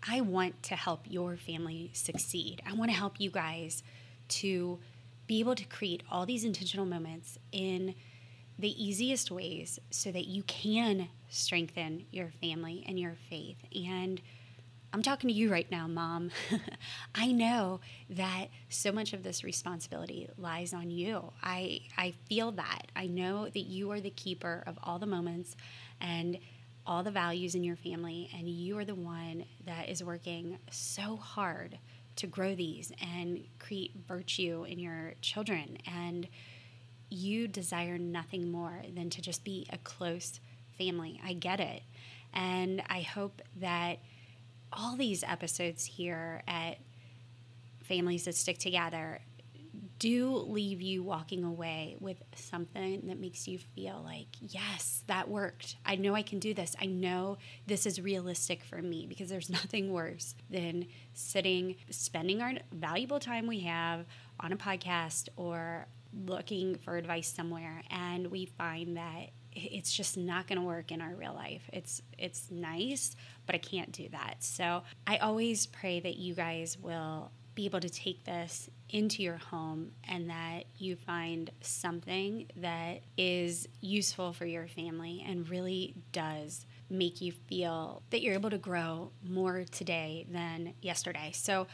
I 0.06 0.20
want 0.20 0.62
to 0.64 0.76
help 0.76 1.06
your 1.08 1.36
family 1.36 1.90
succeed. 1.94 2.62
I 2.66 2.74
want 2.74 2.90
to 2.90 2.96
help 2.96 3.20
you 3.20 3.30
guys 3.30 3.82
to 4.28 4.78
be 5.26 5.40
able 5.40 5.54
to 5.54 5.64
create 5.64 6.02
all 6.10 6.26
these 6.26 6.44
intentional 6.44 6.86
moments 6.86 7.38
in 7.52 7.94
the 8.58 8.84
easiest 8.84 9.30
ways 9.30 9.78
so 9.90 10.12
that 10.12 10.26
you 10.26 10.42
can 10.44 11.08
strengthen 11.28 12.06
your 12.10 12.30
family 12.40 12.84
and 12.86 12.98
your 12.98 13.16
faith. 13.28 13.58
And 13.74 14.20
I'm 14.92 15.02
talking 15.02 15.28
to 15.28 15.34
you 15.34 15.50
right 15.50 15.68
now, 15.72 15.88
mom. 15.88 16.30
I 17.16 17.32
know 17.32 17.80
that 18.10 18.46
so 18.68 18.92
much 18.92 19.12
of 19.12 19.24
this 19.24 19.42
responsibility 19.42 20.28
lies 20.38 20.72
on 20.72 20.88
you. 20.90 21.32
I 21.42 21.80
I 21.98 22.14
feel 22.28 22.52
that. 22.52 22.86
I 22.94 23.08
know 23.08 23.48
that 23.48 23.58
you 23.66 23.90
are 23.90 24.00
the 24.00 24.10
keeper 24.10 24.62
of 24.66 24.78
all 24.84 25.00
the 25.00 25.06
moments 25.06 25.56
and 26.00 26.38
all 26.86 27.02
the 27.02 27.10
values 27.10 27.54
in 27.54 27.64
your 27.64 27.76
family 27.76 28.30
and 28.36 28.48
you 28.48 28.78
are 28.78 28.84
the 28.84 28.94
one 28.94 29.44
that 29.66 29.88
is 29.88 30.04
working 30.04 30.58
so 30.70 31.16
hard 31.16 31.78
to 32.16 32.26
grow 32.26 32.54
these 32.54 32.92
and 33.00 33.42
create 33.58 33.92
virtue 34.06 34.64
in 34.68 34.78
your 34.78 35.14
children 35.20 35.78
and 35.86 36.28
you 37.14 37.48
desire 37.48 37.98
nothing 37.98 38.50
more 38.50 38.82
than 38.94 39.10
to 39.10 39.22
just 39.22 39.44
be 39.44 39.66
a 39.70 39.78
close 39.78 40.40
family. 40.76 41.20
I 41.24 41.32
get 41.34 41.60
it. 41.60 41.82
And 42.32 42.82
I 42.88 43.02
hope 43.02 43.42
that 43.56 44.00
all 44.72 44.96
these 44.96 45.22
episodes 45.22 45.84
here 45.84 46.42
at 46.48 46.78
Families 47.84 48.24
That 48.24 48.34
Stick 48.34 48.58
Together 48.58 49.20
do 49.98 50.36
leave 50.36 50.82
you 50.82 51.02
walking 51.02 51.44
away 51.44 51.96
with 52.00 52.22
something 52.34 53.06
that 53.06 53.18
makes 53.18 53.46
you 53.46 53.58
feel 53.58 54.02
like, 54.04 54.26
yes, 54.40 55.04
that 55.06 55.28
worked. 55.28 55.76
I 55.86 55.96
know 55.96 56.14
I 56.14 56.22
can 56.22 56.40
do 56.40 56.52
this. 56.52 56.74
I 56.80 56.86
know 56.86 57.38
this 57.66 57.86
is 57.86 58.00
realistic 58.00 58.64
for 58.64 58.82
me 58.82 59.06
because 59.08 59.30
there's 59.30 59.50
nothing 59.62 59.92
worse 59.92 60.34
than 60.50 60.86
sitting, 61.12 61.76
spending 61.90 62.42
our 62.42 62.54
valuable 62.72 63.20
time 63.20 63.46
we 63.46 63.60
have 63.60 64.04
on 64.40 64.52
a 64.52 64.56
podcast 64.56 65.28
or 65.36 65.86
looking 66.26 66.76
for 66.76 66.96
advice 66.96 67.32
somewhere 67.32 67.82
and 67.90 68.28
we 68.28 68.46
find 68.46 68.96
that 68.96 69.30
it's 69.52 69.92
just 69.92 70.16
not 70.16 70.46
going 70.46 70.58
to 70.58 70.64
work 70.64 70.90
in 70.90 71.00
our 71.00 71.14
real 71.14 71.34
life. 71.34 71.62
It's 71.72 72.02
it's 72.18 72.50
nice, 72.50 73.14
but 73.46 73.54
I 73.54 73.58
can't 73.58 73.92
do 73.92 74.08
that. 74.10 74.36
So, 74.40 74.82
I 75.06 75.18
always 75.18 75.66
pray 75.66 76.00
that 76.00 76.16
you 76.16 76.34
guys 76.34 76.76
will 76.78 77.30
be 77.54 77.66
able 77.66 77.80
to 77.80 77.88
take 77.88 78.24
this 78.24 78.68
into 78.90 79.22
your 79.22 79.36
home 79.36 79.92
and 80.08 80.28
that 80.28 80.64
you 80.76 80.96
find 80.96 81.50
something 81.60 82.46
that 82.56 83.02
is 83.16 83.68
useful 83.80 84.32
for 84.32 84.44
your 84.44 84.66
family 84.66 85.24
and 85.26 85.48
really 85.48 85.94
does 86.10 86.66
make 86.90 87.20
you 87.20 87.32
feel 87.48 88.02
that 88.10 88.22
you're 88.22 88.34
able 88.34 88.50
to 88.50 88.58
grow 88.58 89.10
more 89.22 89.64
today 89.70 90.26
than 90.30 90.74
yesterday. 90.82 91.30
So, 91.32 91.66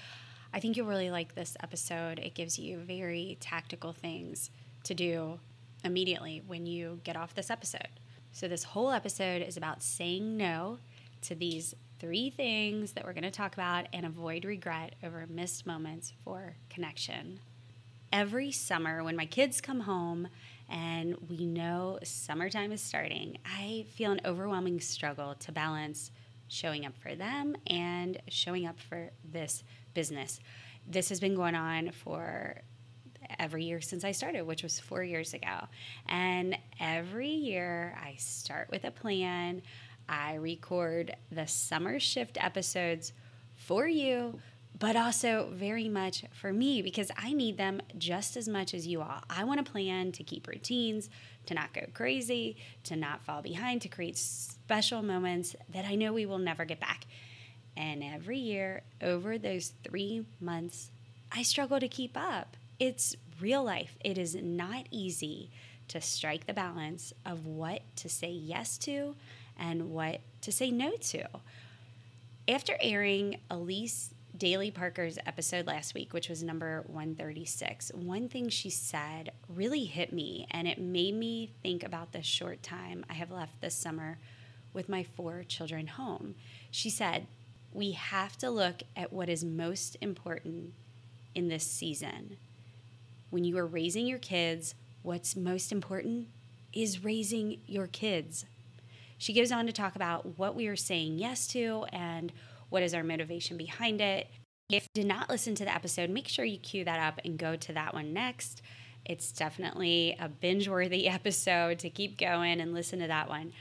I 0.52 0.60
think 0.60 0.76
you'll 0.76 0.86
really 0.86 1.10
like 1.10 1.34
this 1.34 1.56
episode. 1.62 2.18
It 2.18 2.34
gives 2.34 2.58
you 2.58 2.78
very 2.78 3.36
tactical 3.40 3.92
things 3.92 4.50
to 4.84 4.94
do 4.94 5.38
immediately 5.84 6.42
when 6.46 6.66
you 6.66 7.00
get 7.04 7.16
off 7.16 7.34
this 7.34 7.50
episode. 7.50 7.88
So, 8.32 8.48
this 8.48 8.64
whole 8.64 8.90
episode 8.90 9.42
is 9.42 9.56
about 9.56 9.82
saying 9.82 10.36
no 10.36 10.78
to 11.22 11.34
these 11.34 11.74
three 11.98 12.30
things 12.30 12.92
that 12.92 13.04
we're 13.04 13.12
going 13.12 13.22
to 13.24 13.30
talk 13.30 13.54
about 13.54 13.86
and 13.92 14.06
avoid 14.06 14.44
regret 14.44 14.94
over 15.04 15.26
missed 15.28 15.66
moments 15.66 16.12
for 16.24 16.56
connection. 16.68 17.40
Every 18.12 18.50
summer, 18.50 19.04
when 19.04 19.16
my 19.16 19.26
kids 19.26 19.60
come 19.60 19.80
home 19.80 20.28
and 20.68 21.16
we 21.28 21.44
know 21.44 21.98
summertime 22.02 22.72
is 22.72 22.80
starting, 22.80 23.38
I 23.44 23.84
feel 23.90 24.12
an 24.12 24.20
overwhelming 24.24 24.80
struggle 24.80 25.34
to 25.34 25.52
balance 25.52 26.10
showing 26.48 26.84
up 26.84 26.96
for 26.96 27.14
them 27.14 27.54
and 27.66 28.20
showing 28.28 28.66
up 28.66 28.80
for 28.80 29.10
this 29.24 29.62
business. 29.94 30.40
This 30.86 31.08
has 31.08 31.20
been 31.20 31.34
going 31.34 31.54
on 31.54 31.90
for 31.90 32.62
every 33.38 33.64
year 33.64 33.80
since 33.80 34.04
I 34.04 34.12
started, 34.12 34.42
which 34.42 34.62
was 34.62 34.80
four 34.80 35.02
years 35.02 35.34
ago. 35.34 35.66
And 36.08 36.56
every 36.80 37.28
year 37.28 37.96
I 38.02 38.14
start 38.16 38.68
with 38.70 38.84
a 38.84 38.90
plan. 38.90 39.62
I 40.08 40.34
record 40.34 41.14
the 41.30 41.46
summer 41.46 42.00
shift 42.00 42.42
episodes 42.42 43.12
for 43.54 43.86
you, 43.86 44.40
but 44.78 44.96
also 44.96 45.50
very 45.52 45.88
much 45.88 46.24
for 46.32 46.52
me 46.52 46.82
because 46.82 47.10
I 47.16 47.32
need 47.32 47.56
them 47.56 47.80
just 47.98 48.36
as 48.36 48.48
much 48.48 48.74
as 48.74 48.86
you 48.86 49.02
all. 49.02 49.22
I 49.28 49.44
want 49.44 49.64
to 49.64 49.70
plan 49.70 50.10
to 50.12 50.24
keep 50.24 50.48
routines, 50.48 51.10
to 51.46 51.54
not 51.54 51.72
go 51.72 51.82
crazy, 51.94 52.56
to 52.84 52.96
not 52.96 53.22
fall 53.22 53.42
behind, 53.42 53.82
to 53.82 53.88
create 53.88 54.16
special 54.16 55.02
moments 55.02 55.54
that 55.68 55.84
I 55.84 55.94
know 55.94 56.12
we 56.12 56.26
will 56.26 56.38
never 56.38 56.64
get 56.64 56.80
back. 56.80 57.06
And 57.76 58.02
every 58.02 58.38
year, 58.38 58.82
over 59.00 59.38
those 59.38 59.72
three 59.84 60.26
months, 60.40 60.90
I 61.32 61.42
struggle 61.42 61.80
to 61.80 61.88
keep 61.88 62.16
up. 62.16 62.56
It's 62.78 63.16
real 63.40 63.64
life. 63.64 63.96
It 64.04 64.18
is 64.18 64.34
not 64.34 64.86
easy 64.90 65.50
to 65.88 66.00
strike 66.00 66.46
the 66.46 66.52
balance 66.52 67.12
of 67.24 67.46
what 67.46 67.82
to 67.96 68.08
say 68.08 68.30
yes 68.30 68.78
to 68.78 69.16
and 69.58 69.90
what 69.90 70.20
to 70.42 70.52
say 70.52 70.70
no 70.70 70.92
to. 70.92 71.26
After 72.48 72.76
airing 72.80 73.38
Elise 73.50 74.14
Daly 74.36 74.70
Parker's 74.70 75.18
episode 75.26 75.66
last 75.66 75.94
week, 75.94 76.12
which 76.12 76.28
was 76.28 76.42
number 76.42 76.84
136, 76.86 77.92
one 77.94 78.28
thing 78.28 78.48
she 78.48 78.70
said 78.70 79.32
really 79.48 79.84
hit 79.84 80.12
me 80.12 80.46
and 80.50 80.66
it 80.66 80.80
made 80.80 81.14
me 81.14 81.52
think 81.62 81.84
about 81.84 82.12
the 82.12 82.22
short 82.22 82.62
time 82.62 83.04
I 83.10 83.14
have 83.14 83.30
left 83.30 83.60
this 83.60 83.74
summer 83.74 84.18
with 84.72 84.88
my 84.88 85.02
four 85.02 85.44
children 85.46 85.88
home. 85.88 86.36
She 86.70 86.88
said, 86.88 87.26
We 87.72 87.92
have 87.92 88.36
to 88.38 88.50
look 88.50 88.82
at 88.96 89.12
what 89.12 89.28
is 89.28 89.44
most 89.44 89.96
important 90.00 90.72
in 91.34 91.48
this 91.48 91.64
season. 91.64 92.36
When 93.30 93.44
you 93.44 93.56
are 93.58 93.66
raising 93.66 94.06
your 94.06 94.18
kids, 94.18 94.74
what's 95.02 95.36
most 95.36 95.70
important 95.70 96.28
is 96.72 97.04
raising 97.04 97.60
your 97.66 97.86
kids. 97.86 98.44
She 99.18 99.32
goes 99.32 99.52
on 99.52 99.66
to 99.66 99.72
talk 99.72 99.96
about 99.96 100.38
what 100.38 100.54
we 100.54 100.66
are 100.66 100.76
saying 100.76 101.18
yes 101.18 101.46
to 101.48 101.84
and 101.92 102.32
what 102.70 102.82
is 102.82 102.94
our 102.94 103.04
motivation 103.04 103.56
behind 103.56 104.00
it. 104.00 104.28
If 104.70 104.84
you 104.94 105.02
did 105.02 105.06
not 105.06 105.28
listen 105.28 105.54
to 105.56 105.64
the 105.64 105.74
episode, 105.74 106.10
make 106.10 106.28
sure 106.28 106.44
you 106.44 106.58
cue 106.58 106.84
that 106.84 107.00
up 107.00 107.20
and 107.24 107.38
go 107.38 107.56
to 107.56 107.72
that 107.72 107.92
one 107.92 108.12
next. 108.12 108.62
It's 109.04 109.32
definitely 109.32 110.16
a 110.18 110.28
binge 110.28 110.68
worthy 110.68 111.08
episode 111.08 111.80
to 111.80 111.90
keep 111.90 112.18
going 112.18 112.60
and 112.60 112.72
listen 112.72 113.00
to 113.00 113.08
that 113.08 113.28
one. 113.28 113.52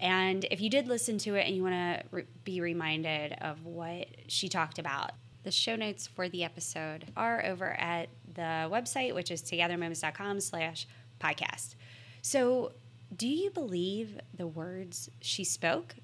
And 0.00 0.46
if 0.50 0.60
you 0.60 0.70
did 0.70 0.88
listen 0.88 1.18
to 1.18 1.34
it 1.34 1.46
and 1.46 1.54
you 1.54 1.62
want 1.62 1.74
to 1.74 2.02
re- 2.10 2.24
be 2.44 2.60
reminded 2.60 3.34
of 3.40 3.64
what 3.66 4.08
she 4.28 4.48
talked 4.48 4.78
about, 4.78 5.12
the 5.42 5.50
show 5.50 5.76
notes 5.76 6.06
for 6.06 6.28
the 6.28 6.42
episode 6.42 7.06
are 7.16 7.44
over 7.44 7.72
at 7.78 8.08
the 8.34 8.68
website, 8.70 9.14
which 9.14 9.30
is 9.30 9.42
togethermoments.com 9.42 10.40
slash 10.40 10.86
podcast. 11.20 11.74
So 12.22 12.72
do 13.14 13.28
you 13.28 13.50
believe 13.50 14.18
the 14.36 14.46
words 14.46 15.10
she 15.20 15.44
spoke? 15.44 15.96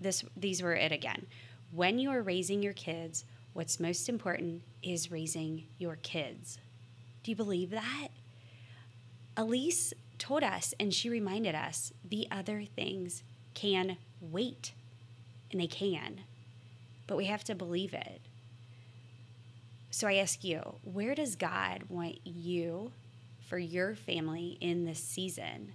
This, 0.00 0.24
these 0.36 0.62
were 0.62 0.74
it 0.74 0.92
again. 0.92 1.26
When 1.72 1.98
you 1.98 2.10
are 2.10 2.22
raising 2.22 2.62
your 2.62 2.72
kids, 2.72 3.24
what's 3.52 3.80
most 3.80 4.08
important 4.08 4.62
is 4.82 5.10
raising 5.10 5.64
your 5.78 5.96
kids. 5.96 6.58
Do 7.22 7.30
you 7.30 7.36
believe 7.36 7.70
that? 7.70 8.08
Elise 9.36 9.92
told 10.20 10.44
us 10.44 10.72
and 10.78 10.94
she 10.94 11.08
reminded 11.08 11.56
us 11.56 11.92
the 12.08 12.28
other 12.30 12.64
things 12.64 13.24
can 13.54 13.96
wait, 14.20 14.72
and 15.50 15.60
they 15.60 15.66
can, 15.66 16.20
but 17.08 17.16
we 17.16 17.24
have 17.24 17.42
to 17.44 17.54
believe 17.54 17.92
it. 17.92 18.20
So 19.90 20.06
I 20.06 20.14
ask 20.14 20.44
you, 20.44 20.76
where 20.84 21.16
does 21.16 21.34
God 21.34 21.84
want 21.88 22.24
you 22.24 22.92
for 23.40 23.58
your 23.58 23.96
family 23.96 24.56
in 24.60 24.84
this 24.84 25.02
season? 25.02 25.72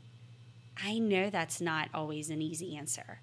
I 0.82 1.00
know 1.00 1.30
that's 1.30 1.60
not 1.60 1.90
always 1.94 2.30
an 2.30 2.42
easy 2.42 2.78
answer, 2.78 3.20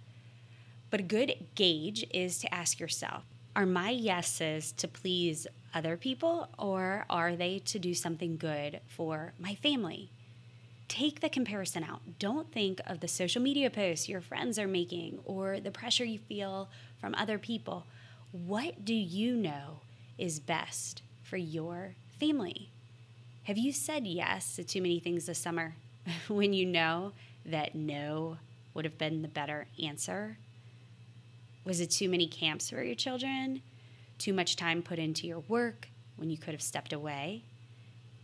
but 0.91 1.01
a 1.01 1.05
good 1.05 1.47
gauge 1.55 2.05
is 2.13 2.39
to 2.41 2.55
ask 2.55 2.79
yourself 2.79 3.25
are 3.55 3.67
my 3.67 3.91
yeses 3.91 4.73
to 4.73 4.89
please 4.89 5.47
other 5.75 5.97
people 5.97 6.49
or 6.59 7.05
are 7.11 7.37
they 7.37 7.59
to 7.59 7.79
do 7.79 7.93
something 7.93 8.39
good 8.39 8.81
for 8.87 9.35
my 9.39 9.55
family? 9.55 10.11
Take 10.93 11.21
the 11.21 11.31
comparison 11.31 11.85
out. 11.85 12.03
Don't 12.19 12.53
think 12.53 12.79
of 12.87 13.01
the 13.01 13.09
social 13.09 13.41
media 13.41 13.71
posts 13.71 14.11
your 14.11 14.21
friends 14.21 14.59
are 14.59 14.69
making 14.69 15.21
or 15.25 15.59
the 15.59 15.71
pressure 15.71 16.05
you 16.05 16.19
feel 16.19 16.69
from 17.01 17.15
other 17.15 17.39
people. 17.39 17.87
What 18.31 18.85
do 18.85 18.93
you 18.93 19.35
know 19.35 19.81
is 20.19 20.39
best 20.39 21.01
for 21.23 21.39
your 21.39 21.95
family? 22.21 22.69
Have 23.45 23.57
you 23.57 23.73
said 23.73 24.07
yes 24.07 24.55
to 24.57 24.65
too 24.65 24.83
many 24.83 25.01
things 25.01 25.25
this 25.25 25.39
summer 25.39 25.77
when 26.29 26.53
you 26.53 26.67
know 26.67 27.13
that 27.47 27.75
no 27.75 28.37
would 28.75 28.85
have 28.85 28.99
been 28.99 29.23
the 29.23 29.29
better 29.29 29.69
answer? 29.83 30.37
Was 31.65 31.81
it 31.81 31.91
too 31.91 32.11
many 32.11 32.27
camps 32.27 32.69
for 32.69 32.83
your 32.83 32.97
children? 32.97 33.63
Too 34.19 34.35
much 34.35 34.57
time 34.57 34.83
put 34.83 34.99
into 34.99 35.27
your 35.27 35.41
work 35.49 35.89
when 36.17 36.29
you 36.29 36.37
could 36.37 36.53
have 36.53 36.61
stepped 36.61 36.93
away? 36.93 37.45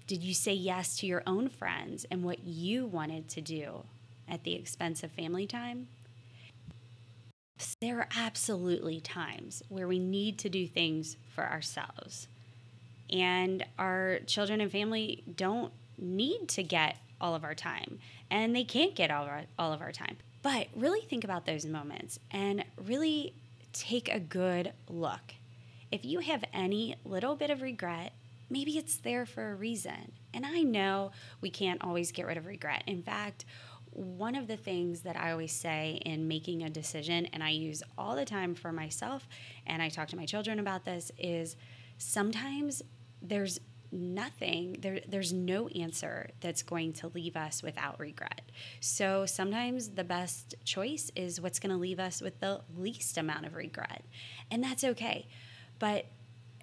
Did 0.08 0.24
you 0.24 0.32
say 0.32 0.54
yes 0.54 0.96
to 0.96 1.06
your 1.06 1.22
own 1.26 1.50
friends 1.50 2.06
and 2.10 2.24
what 2.24 2.42
you 2.42 2.86
wanted 2.86 3.28
to 3.28 3.42
do 3.42 3.84
at 4.26 4.42
the 4.42 4.54
expense 4.54 5.02
of 5.02 5.12
family 5.12 5.46
time? 5.46 5.88
There 7.82 7.98
are 7.98 8.08
absolutely 8.16 9.00
times 9.00 9.62
where 9.68 9.86
we 9.86 9.98
need 9.98 10.38
to 10.38 10.48
do 10.48 10.66
things 10.66 11.18
for 11.34 11.44
ourselves. 11.44 12.26
And 13.10 13.66
our 13.78 14.20
children 14.26 14.62
and 14.62 14.72
family 14.72 15.24
don't 15.36 15.74
need 15.98 16.48
to 16.48 16.62
get 16.62 16.96
all 17.20 17.34
of 17.34 17.44
our 17.44 17.54
time, 17.54 17.98
and 18.30 18.56
they 18.56 18.64
can't 18.64 18.94
get 18.94 19.10
all 19.10 19.24
of 19.24 19.28
our, 19.28 19.42
all 19.58 19.74
of 19.74 19.82
our 19.82 19.92
time. 19.92 20.16
But 20.42 20.68
really 20.74 21.02
think 21.02 21.22
about 21.22 21.44
those 21.44 21.66
moments 21.66 22.18
and 22.30 22.64
really 22.82 23.34
take 23.74 24.08
a 24.08 24.20
good 24.20 24.72
look. 24.88 25.34
If 25.92 26.06
you 26.06 26.20
have 26.20 26.44
any 26.54 26.96
little 27.04 27.36
bit 27.36 27.50
of 27.50 27.60
regret, 27.60 28.12
maybe 28.50 28.78
it's 28.78 28.96
there 28.96 29.26
for 29.26 29.50
a 29.50 29.54
reason. 29.54 30.12
And 30.32 30.44
I 30.46 30.62
know 30.62 31.12
we 31.40 31.50
can't 31.50 31.82
always 31.82 32.12
get 32.12 32.26
rid 32.26 32.36
of 32.36 32.46
regret. 32.46 32.84
In 32.86 33.02
fact, 33.02 33.44
one 33.92 34.34
of 34.36 34.46
the 34.46 34.56
things 34.56 35.00
that 35.00 35.16
I 35.16 35.32
always 35.32 35.52
say 35.52 36.00
in 36.04 36.28
making 36.28 36.62
a 36.62 36.70
decision, 36.70 37.26
and 37.26 37.42
I 37.42 37.50
use 37.50 37.82
all 37.96 38.14
the 38.14 38.24
time 38.24 38.54
for 38.54 38.72
myself, 38.72 39.26
and 39.66 39.82
I 39.82 39.88
talk 39.88 40.08
to 40.08 40.16
my 40.16 40.26
children 40.26 40.58
about 40.58 40.84
this, 40.84 41.10
is 41.18 41.56
sometimes 41.98 42.82
there's 43.20 43.58
nothing 43.90 44.76
there 44.80 45.00
there's 45.08 45.32
no 45.32 45.66
answer 45.68 46.28
that's 46.40 46.62
going 46.62 46.92
to 46.92 47.08
leave 47.08 47.36
us 47.36 47.62
without 47.62 47.98
regret 47.98 48.42
so 48.80 49.24
sometimes 49.24 49.90
the 49.90 50.04
best 50.04 50.54
choice 50.64 51.10
is 51.16 51.40
what's 51.40 51.58
going 51.58 51.70
to 51.70 51.76
leave 51.76 51.98
us 51.98 52.20
with 52.20 52.38
the 52.40 52.60
least 52.76 53.16
amount 53.16 53.46
of 53.46 53.54
regret 53.54 54.04
and 54.50 54.62
that's 54.62 54.84
okay 54.84 55.26
but 55.78 56.04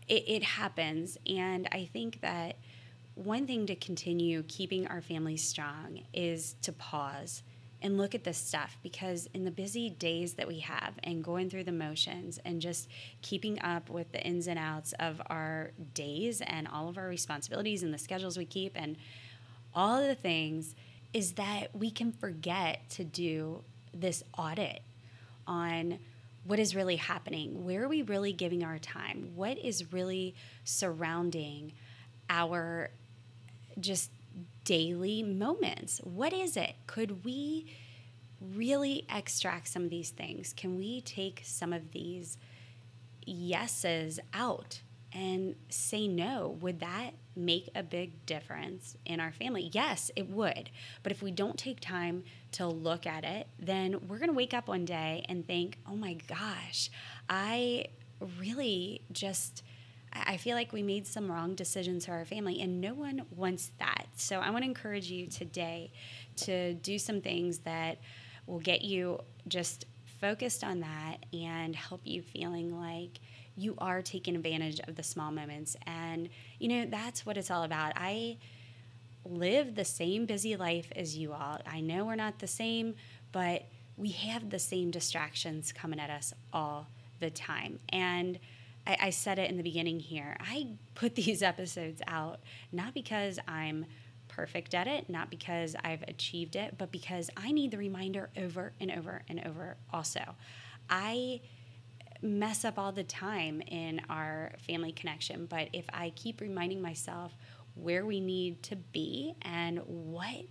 it, 0.08 0.24
it 0.28 0.44
happens. 0.44 1.18
And 1.28 1.68
i 1.72 1.90
think 1.92 2.22
that 2.22 2.58
one 3.16 3.48
thing 3.48 3.66
to 3.66 3.76
continue 3.76 4.44
keeping 4.48 4.88
our 4.88 5.02
families 5.02 5.42
strong 5.42 6.02
is 6.14 6.56
to 6.62 6.74
pause 6.74 7.44
and 7.82 7.98
look 7.98 8.16
at 8.16 8.24
this 8.24 8.38
stuff 8.38 8.78
because 8.84 9.30
in 9.34 9.46
the 9.46 9.52
busy 9.52 9.90
days 9.90 10.34
that 10.34 10.48
we 10.48 10.60
have 10.60 10.96
and 11.04 11.24
going 11.24 11.50
through 11.50 11.64
the 11.64 11.72
motions 11.72 12.40
and 12.44 12.62
just 12.62 12.90
keeping 13.22 13.62
up 13.62 13.90
with 13.90 14.12
the 14.12 14.22
ins 14.22 14.48
and 14.48 14.60
outs 14.60 14.94
of 15.00 15.22
our 15.28 15.72
days 15.94 16.42
and 16.42 16.68
all 16.68 16.90
of 16.90 16.98
our 16.98 17.08
responsibilities 17.08 17.84
and 17.84 17.94
the 17.94 17.98
schedules 17.98 18.38
we 18.38 18.46
keep 18.46 18.74
and 18.76 18.98
all 19.74 19.98
of 19.98 20.08
the 20.08 20.16
things 20.16 20.76
is 21.14 21.34
that 21.34 21.74
we 21.74 21.90
can 21.90 22.12
forget 22.12 22.90
to 22.90 23.04
do 23.04 23.64
this 23.94 24.24
audit 24.38 24.82
on 25.48 26.00
what 26.46 26.60
is 26.60 26.76
really 26.76 26.96
happening 26.96 27.66
where 27.66 27.84
are 27.84 27.88
we 27.88 28.02
really 28.02 28.32
giving 28.32 28.64
our 28.64 28.78
time 28.78 29.32
what 29.36 29.58
is 29.58 29.92
really 29.92 30.34
surrounding 30.64 31.72
our 32.30 32.90
just 33.80 34.10
daily 34.64 35.24
moments. 35.24 36.00
What 36.04 36.34
is 36.34 36.58
it? 36.58 36.76
Could 36.88 37.24
we 37.24 37.68
really 38.42 39.06
extract 39.14 39.68
some 39.68 39.84
of 39.84 39.90
these 39.90 40.10
things? 40.10 40.54
Can 40.54 40.78
we 40.78 41.02
take 41.02 41.42
some 41.46 41.72
of 41.72 41.92
these 41.92 42.38
yeses 43.26 44.20
out 44.34 44.82
and 45.16 45.56
say 45.70 46.08
no? 46.08 46.58
Would 46.62 46.82
that 46.82 47.12
make 47.36 47.70
a 47.74 47.82
big 47.82 48.26
difference 48.26 48.98
in 49.06 49.20
our 49.20 49.32
family? 49.32 49.70
Yes, 49.72 50.12
it 50.16 50.30
would. 50.30 50.70
But 51.02 51.14
if 51.14 51.24
we 51.24 51.32
don't 51.32 51.58
take 51.58 51.80
time 51.80 52.24
to 52.54 52.68
look 52.68 53.08
at 53.08 53.24
it, 53.24 53.48
then 53.58 54.08
we're 54.08 54.20
going 54.20 54.30
to 54.30 54.36
wake 54.36 54.54
up 54.54 54.68
one 54.68 54.84
day 54.84 55.26
and 55.30 55.48
think, 55.48 55.80
oh 55.90 55.96
my 55.96 56.14
gosh, 56.28 56.90
I 57.30 57.88
really 58.40 59.02
just 59.12 59.64
I 60.18 60.38
feel 60.38 60.56
like 60.56 60.72
we 60.72 60.82
made 60.82 61.06
some 61.06 61.30
wrong 61.30 61.56
decisions 61.56 62.06
for 62.06 62.14
our 62.14 62.24
family, 62.24 62.62
and 62.62 62.80
no 62.80 62.94
one 62.94 63.24
wants 63.36 63.72
that. 63.80 64.08
So 64.16 64.40
I 64.40 64.50
want 64.50 64.64
to 64.64 64.70
encourage 64.70 65.12
you 65.12 65.28
today 65.28 65.92
to 66.38 66.74
do 66.76 66.98
some 66.98 67.20
things 67.20 67.60
that 67.60 67.98
will 68.48 68.60
get 68.60 68.82
you 68.82 69.20
just 69.50 69.86
focused 70.22 70.64
on 70.64 70.80
that 70.80 71.18
and 71.34 71.76
help 71.76 72.00
you 72.06 72.22
feeling 72.22 72.80
like 72.80 73.20
you 73.58 73.76
are 73.78 74.02
taking 74.02 74.36
advantage 74.36 74.80
of 74.82 74.96
the 74.96 75.04
small 75.04 75.32
moments. 75.32 75.76
And, 75.86 76.30
you 76.60 76.68
know, 76.68 76.86
that's 76.90 77.26
what 77.26 77.38
it's 77.38 77.50
all 77.50 77.64
about. 77.64 77.94
I 77.96 78.38
live 79.24 79.76
the 79.76 79.86
same 79.86 80.26
busy 80.26 80.56
life 80.56 80.92
as 80.96 81.18
you 81.18 81.34
all. 81.34 81.60
I 81.66 81.82
know 81.82 82.06
we're 82.06 82.16
not 82.16 82.40
the 82.40 82.48
same, 82.48 82.96
but 83.32 83.64
we 83.98 84.10
have 84.10 84.50
the 84.50 84.60
same 84.60 84.92
distractions 84.92 85.72
coming 85.72 86.00
at 86.00 86.10
us 86.10 86.34
all 86.54 86.88
the 87.20 87.30
time. 87.30 87.80
And 87.90 88.40
I, 88.86 88.98
I 89.04 89.10
said 89.10 89.40
it 89.40 89.50
in 89.50 89.58
the 89.58 89.64
beginning 89.64 90.00
here. 90.00 90.38
I 90.40 90.68
put 90.94 91.16
these 91.16 91.42
episodes 91.42 92.02
out 92.08 92.40
not 92.72 92.94
because 92.94 93.40
I'm 93.48 93.86
perfect 94.28 94.74
at 94.76 94.88
it, 94.88 95.10
not 95.10 95.30
because 95.30 95.76
I've 95.84 96.04
achieved 96.04 96.56
it, 96.56 96.78
but 96.78 96.92
because 96.92 97.30
I 97.38 97.52
need 97.52 97.72
the 97.72 97.78
reminder 97.78 98.30
over 98.38 98.74
and 98.82 98.92
over 98.92 99.22
and 99.30 99.46
over 99.46 99.78
also. 99.94 100.36
I 100.90 101.42
mess 102.22 102.66
up 102.66 102.78
all 102.78 102.92
the 102.92 103.04
time 103.04 103.62
in 103.62 104.02
our 104.10 104.54
family 104.66 104.92
connection, 104.92 105.46
but 105.46 105.70
if 105.74 105.86
I 105.94 106.12
keep 106.16 106.42
reminding 106.42 106.82
myself 106.82 107.36
where 107.76 108.06
we 108.06 108.20
need 108.20 108.64
to 108.64 108.76
be 108.76 109.36
and 109.42 109.80
what 109.86 110.46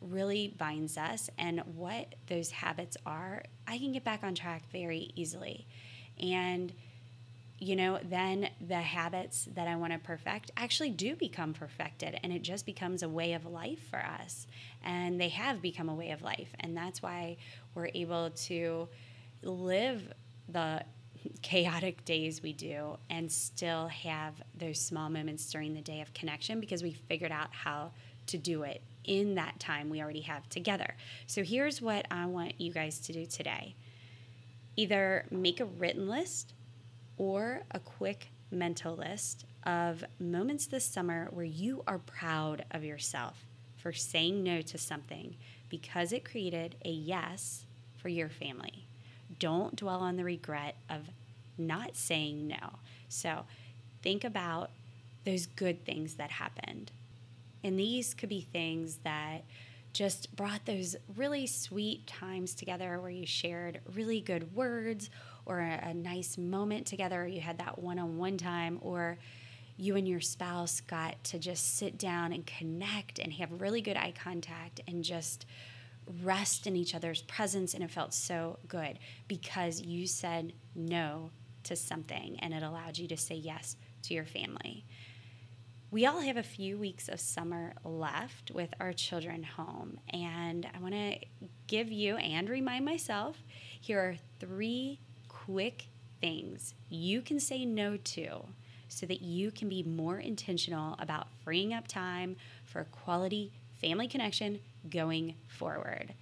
really 0.00 0.54
binds 0.58 0.98
us 0.98 1.30
and 1.38 1.60
what 1.74 2.14
those 2.26 2.50
habits 2.50 2.96
are, 3.06 3.42
I 3.66 3.78
can 3.78 3.92
get 3.92 4.04
back 4.04 4.22
on 4.22 4.34
track 4.34 4.70
very 4.70 5.10
easily. 5.16 5.66
And 6.20 6.72
you 7.58 7.74
know, 7.74 7.98
then 8.02 8.50
the 8.60 8.80
habits 8.82 9.48
that 9.54 9.66
I 9.66 9.76
want 9.76 9.94
to 9.94 9.98
perfect 9.98 10.50
actually 10.58 10.90
do 10.90 11.16
become 11.16 11.54
perfected 11.54 12.18
and 12.22 12.30
it 12.32 12.42
just 12.42 12.66
becomes 12.66 13.02
a 13.02 13.08
way 13.08 13.32
of 13.32 13.46
life 13.46 13.88
for 13.88 13.98
us. 13.98 14.46
And 14.84 15.18
they 15.18 15.30
have 15.30 15.62
become 15.62 15.88
a 15.88 15.94
way 15.94 16.10
of 16.10 16.20
life. 16.20 16.50
And 16.60 16.76
that's 16.76 17.00
why 17.00 17.38
we're 17.74 17.88
able 17.94 18.30
to 18.30 18.88
live 19.42 20.12
the 20.48 20.84
chaotic 21.42 22.04
days 22.04 22.42
we 22.42 22.52
do 22.52 22.98
and 23.10 23.30
still 23.30 23.88
have 23.88 24.34
those 24.56 24.80
small 24.80 25.08
moments 25.08 25.50
during 25.50 25.74
the 25.74 25.80
day 25.80 26.00
of 26.00 26.12
connection 26.14 26.60
because 26.60 26.82
we 26.82 26.92
figured 26.92 27.32
out 27.32 27.48
how 27.52 27.90
to 28.26 28.38
do 28.38 28.62
it 28.62 28.82
in 29.04 29.36
that 29.36 29.58
time 29.60 29.88
we 29.88 30.02
already 30.02 30.20
have 30.20 30.48
together. 30.48 30.94
So 31.26 31.42
here's 31.42 31.80
what 31.80 32.06
I 32.10 32.26
want 32.26 32.60
you 32.60 32.72
guys 32.72 32.98
to 33.00 33.12
do 33.12 33.26
today 33.26 33.74
either 34.78 35.24
make 35.30 35.58
a 35.58 35.64
written 35.64 36.06
list 36.06 36.52
or 37.16 37.62
a 37.70 37.80
quick 37.80 38.28
mental 38.50 38.94
list 38.94 39.46
of 39.64 40.04
moments 40.20 40.66
this 40.66 40.84
summer 40.84 41.28
where 41.32 41.46
you 41.46 41.82
are 41.86 41.98
proud 41.98 42.64
of 42.70 42.84
yourself 42.84 43.46
for 43.76 43.92
saying 43.92 44.42
no 44.42 44.60
to 44.60 44.76
something 44.76 45.34
because 45.68 46.12
it 46.12 46.24
created 46.24 46.76
a 46.84 46.90
yes 46.90 47.64
for 47.96 48.08
your 48.08 48.28
family. 48.28 48.85
Don't 49.38 49.76
dwell 49.76 50.00
on 50.00 50.16
the 50.16 50.24
regret 50.24 50.76
of 50.88 51.10
not 51.58 51.96
saying 51.96 52.46
no. 52.46 52.78
So 53.08 53.44
think 54.02 54.24
about 54.24 54.70
those 55.24 55.46
good 55.46 55.84
things 55.84 56.14
that 56.14 56.30
happened. 56.30 56.90
And 57.64 57.78
these 57.78 58.14
could 58.14 58.28
be 58.28 58.46
things 58.52 58.98
that 59.04 59.42
just 59.92 60.36
brought 60.36 60.66
those 60.66 60.94
really 61.16 61.46
sweet 61.46 62.06
times 62.06 62.54
together 62.54 63.00
where 63.00 63.10
you 63.10 63.26
shared 63.26 63.80
really 63.94 64.20
good 64.20 64.54
words 64.54 65.08
or 65.46 65.60
a, 65.60 65.88
a 65.88 65.94
nice 65.94 66.36
moment 66.36 66.86
together. 66.86 67.26
You 67.26 67.40
had 67.40 67.58
that 67.58 67.78
one 67.78 67.98
on 67.98 68.18
one 68.18 68.36
time, 68.36 68.78
or 68.82 69.16
you 69.78 69.96
and 69.96 70.06
your 70.06 70.20
spouse 70.20 70.80
got 70.82 71.22
to 71.24 71.38
just 71.38 71.76
sit 71.76 71.98
down 71.98 72.32
and 72.32 72.46
connect 72.46 73.18
and 73.18 73.32
have 73.34 73.60
really 73.60 73.80
good 73.80 73.96
eye 73.96 74.12
contact 74.22 74.80
and 74.86 75.02
just 75.02 75.46
rest 76.22 76.66
in 76.66 76.76
each 76.76 76.94
other's 76.94 77.22
presence. 77.22 77.74
And 77.74 77.82
it 77.82 77.90
felt 77.90 78.14
so 78.14 78.58
good 78.68 78.98
because 79.28 79.80
you 79.80 80.06
said 80.06 80.52
no 80.74 81.30
to 81.64 81.76
something 81.76 82.38
and 82.40 82.54
it 82.54 82.62
allowed 82.62 82.98
you 82.98 83.08
to 83.08 83.16
say 83.16 83.34
yes 83.34 83.76
to 84.02 84.14
your 84.14 84.24
family. 84.24 84.84
We 85.90 86.04
all 86.04 86.20
have 86.20 86.36
a 86.36 86.42
few 86.42 86.78
weeks 86.78 87.08
of 87.08 87.20
summer 87.20 87.72
left 87.84 88.50
with 88.50 88.74
our 88.80 88.92
children 88.92 89.44
home, 89.44 89.98
and 90.10 90.66
I 90.74 90.80
want 90.80 90.94
to 90.94 91.18
give 91.68 91.92
you 91.92 92.16
and 92.16 92.48
remind 92.50 92.84
myself 92.84 93.36
here 93.80 94.00
are 94.00 94.16
three 94.40 94.98
quick 95.28 95.86
things 96.20 96.74
you 96.88 97.22
can 97.22 97.38
say 97.38 97.64
no 97.64 97.96
to 97.96 98.46
so 98.88 99.06
that 99.06 99.22
you 99.22 99.50
can 99.50 99.68
be 99.68 99.82
more 99.84 100.18
intentional 100.18 100.96
about 100.98 101.28
freeing 101.44 101.72
up 101.72 101.86
time 101.86 102.36
for 102.64 102.84
quality 102.84 103.52
family 103.80 104.08
connection 104.08 104.58
going 104.90 105.34
forward. 105.48 106.14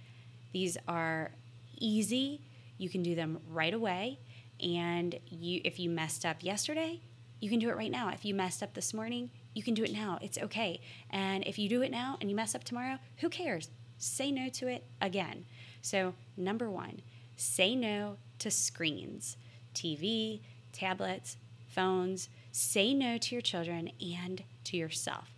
These 0.53 0.77
are 0.87 1.31
easy, 1.77 2.41
you 2.77 2.89
can 2.89 3.03
do 3.03 3.15
them 3.15 3.39
right 3.49 3.73
away, 3.73 4.19
and 4.61 5.19
you 5.29 5.61
if 5.63 5.79
you 5.79 5.89
messed 5.89 6.25
up 6.25 6.43
yesterday, 6.43 7.01
you 7.39 7.49
can 7.49 7.59
do 7.59 7.69
it 7.69 7.77
right 7.77 7.91
now. 7.91 8.09
If 8.09 8.25
you 8.25 8.33
messed 8.33 8.63
up 8.63 8.73
this 8.73 8.93
morning, 8.93 9.29
you 9.53 9.63
can 9.63 9.73
do 9.73 9.83
it 9.83 9.93
now. 9.93 10.17
It's 10.21 10.37
okay. 10.37 10.81
And 11.09 11.45
if 11.45 11.57
you 11.57 11.69
do 11.69 11.81
it 11.81 11.91
now 11.91 12.17
and 12.19 12.29
you 12.29 12.35
mess 12.35 12.55
up 12.55 12.63
tomorrow, 12.63 12.97
who 13.17 13.29
cares? 13.29 13.69
Say 13.97 14.31
no 14.31 14.49
to 14.49 14.67
it 14.67 14.83
again. 15.01 15.45
So, 15.81 16.13
number 16.35 16.69
1, 16.69 17.01
say 17.37 17.75
no 17.75 18.17
to 18.39 18.51
screens, 18.51 19.37
TV, 19.73 20.41
tablets, 20.71 21.37
phones. 21.67 22.29
Say 22.51 22.93
no 22.93 23.17
to 23.17 23.35
your 23.35 23.41
children 23.41 23.91
and 24.01 24.43
to 24.65 24.77
yourself. 24.77 25.33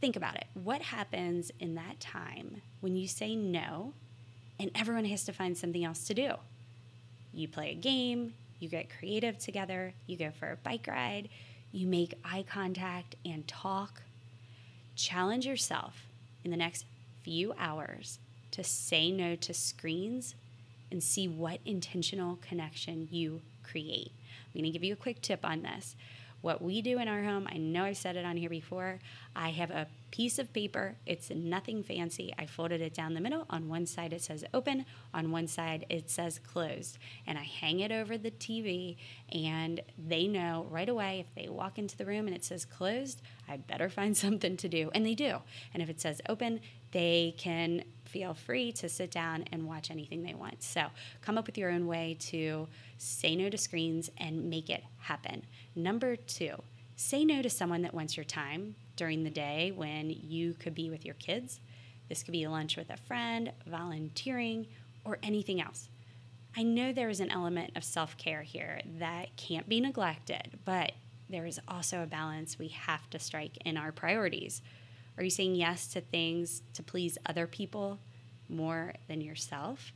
Think 0.00 0.16
about 0.16 0.36
it. 0.36 0.46
What 0.54 0.80
happens 0.80 1.50
in 1.60 1.74
that 1.74 2.00
time 2.00 2.62
when 2.80 2.96
you 2.96 3.06
say 3.06 3.36
no 3.36 3.92
and 4.58 4.70
everyone 4.74 5.04
has 5.06 5.24
to 5.24 5.32
find 5.32 5.56
something 5.56 5.84
else 5.84 6.06
to 6.06 6.14
do? 6.14 6.32
You 7.34 7.48
play 7.48 7.72
a 7.72 7.74
game, 7.74 8.32
you 8.58 8.68
get 8.68 8.88
creative 8.98 9.38
together, 9.38 9.92
you 10.06 10.16
go 10.16 10.30
for 10.30 10.50
a 10.50 10.56
bike 10.56 10.86
ride, 10.88 11.28
you 11.72 11.86
make 11.86 12.14
eye 12.24 12.44
contact 12.48 13.14
and 13.24 13.46
talk. 13.46 14.02
Challenge 14.96 15.46
yourself 15.46 16.06
in 16.44 16.50
the 16.50 16.56
next 16.56 16.84
few 17.22 17.52
hours 17.58 18.18
to 18.52 18.64
say 18.64 19.10
no 19.10 19.36
to 19.36 19.54
screens 19.54 20.34
and 20.90 21.02
see 21.02 21.28
what 21.28 21.60
intentional 21.64 22.38
connection 22.40 23.08
you 23.10 23.42
create. 23.62 24.12
I'm 24.46 24.60
going 24.60 24.64
to 24.64 24.70
give 24.70 24.82
you 24.82 24.94
a 24.94 24.96
quick 24.96 25.22
tip 25.22 25.44
on 25.44 25.62
this. 25.62 25.94
What 26.42 26.62
we 26.62 26.80
do 26.80 26.98
in 26.98 27.08
our 27.08 27.22
home, 27.22 27.48
I 27.50 27.58
know 27.58 27.84
I've 27.84 27.96
said 27.96 28.16
it 28.16 28.24
on 28.24 28.36
here 28.36 28.50
before. 28.50 28.98
I 29.36 29.50
have 29.50 29.70
a 29.70 29.86
piece 30.10 30.38
of 30.38 30.52
paper. 30.52 30.96
It's 31.06 31.30
nothing 31.30 31.82
fancy. 31.82 32.32
I 32.38 32.46
folded 32.46 32.80
it 32.80 32.94
down 32.94 33.14
the 33.14 33.20
middle. 33.20 33.46
On 33.50 33.68
one 33.68 33.86
side 33.86 34.12
it 34.12 34.22
says 34.22 34.44
open, 34.52 34.86
on 35.12 35.30
one 35.30 35.46
side 35.46 35.86
it 35.88 36.10
says 36.10 36.38
closed. 36.38 36.98
And 37.26 37.38
I 37.38 37.42
hang 37.42 37.80
it 37.80 37.92
over 37.92 38.16
the 38.16 38.30
TV, 38.30 38.96
and 39.32 39.80
they 39.98 40.26
know 40.26 40.66
right 40.70 40.88
away 40.88 41.20
if 41.20 41.34
they 41.34 41.48
walk 41.48 41.78
into 41.78 41.96
the 41.96 42.06
room 42.06 42.26
and 42.26 42.34
it 42.34 42.44
says 42.44 42.64
closed, 42.64 43.22
I 43.48 43.58
better 43.58 43.88
find 43.90 44.16
something 44.16 44.56
to 44.56 44.68
do. 44.68 44.90
And 44.94 45.04
they 45.04 45.14
do. 45.14 45.38
And 45.74 45.82
if 45.82 45.90
it 45.90 46.00
says 46.00 46.20
open, 46.28 46.60
they 46.92 47.34
can 47.38 47.84
feel 48.10 48.34
free 48.34 48.72
to 48.72 48.88
sit 48.88 49.10
down 49.10 49.44
and 49.52 49.66
watch 49.66 49.90
anything 49.90 50.22
they 50.22 50.34
want. 50.34 50.62
So 50.62 50.86
come 51.22 51.38
up 51.38 51.46
with 51.46 51.56
your 51.56 51.70
own 51.70 51.86
way 51.86 52.16
to 52.20 52.68
say 52.98 53.36
no 53.36 53.48
to 53.48 53.58
screens 53.58 54.10
and 54.18 54.50
make 54.50 54.68
it 54.68 54.82
happen. 54.98 55.44
Number 55.76 56.16
two, 56.16 56.62
say 56.96 57.24
no 57.24 57.40
to 57.40 57.48
someone 57.50 57.82
that 57.82 57.94
wants 57.94 58.16
your 58.16 58.24
time 58.24 58.74
during 58.96 59.22
the 59.22 59.30
day 59.30 59.72
when 59.74 60.10
you 60.10 60.54
could 60.54 60.74
be 60.74 60.90
with 60.90 61.04
your 61.04 61.14
kids. 61.14 61.60
This 62.08 62.22
could 62.22 62.32
be 62.32 62.46
lunch 62.46 62.76
with 62.76 62.90
a 62.90 62.96
friend, 62.96 63.52
volunteering, 63.66 64.66
or 65.04 65.18
anything 65.22 65.60
else. 65.60 65.88
I 66.56 66.64
know 66.64 66.92
there 66.92 67.08
is 67.08 67.20
an 67.20 67.30
element 67.30 67.72
of 67.76 67.84
self 67.84 68.16
care 68.16 68.42
here 68.42 68.80
that 68.98 69.36
can't 69.36 69.68
be 69.68 69.80
neglected, 69.80 70.58
but 70.64 70.92
there 71.28 71.46
is 71.46 71.60
also 71.68 72.02
a 72.02 72.06
balance 72.06 72.58
we 72.58 72.68
have 72.68 73.08
to 73.10 73.20
strike 73.20 73.56
in 73.64 73.76
our 73.76 73.92
priorities. 73.92 74.62
Are 75.20 75.24
you 75.24 75.28
saying 75.28 75.54
yes 75.54 75.86
to 75.88 76.00
things 76.00 76.62
to 76.72 76.82
please 76.82 77.18
other 77.26 77.46
people 77.46 77.98
more 78.48 78.94
than 79.06 79.20
yourself? 79.20 79.92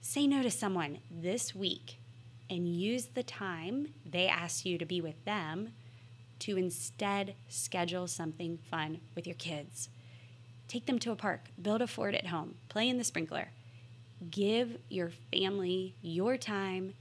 Say 0.00 0.26
no 0.26 0.42
to 0.42 0.50
someone 0.50 0.98
this 1.08 1.54
week 1.54 2.00
and 2.50 2.66
use 2.66 3.06
the 3.06 3.22
time 3.22 3.94
they 4.04 4.26
ask 4.26 4.66
you 4.66 4.76
to 4.76 4.84
be 4.84 5.00
with 5.00 5.24
them 5.24 5.74
to 6.40 6.56
instead 6.56 7.36
schedule 7.48 8.08
something 8.08 8.58
fun 8.68 9.00
with 9.14 9.28
your 9.28 9.36
kids. 9.36 9.90
Take 10.66 10.86
them 10.86 10.98
to 10.98 11.12
a 11.12 11.16
park, 11.16 11.50
build 11.62 11.80
a 11.80 11.86
fort 11.86 12.16
at 12.16 12.26
home, 12.26 12.56
play 12.68 12.88
in 12.88 12.98
the 12.98 13.04
sprinkler. 13.04 13.50
Give 14.28 14.78
your 14.88 15.12
family 15.32 15.94
your 16.02 16.36
time 16.36 16.94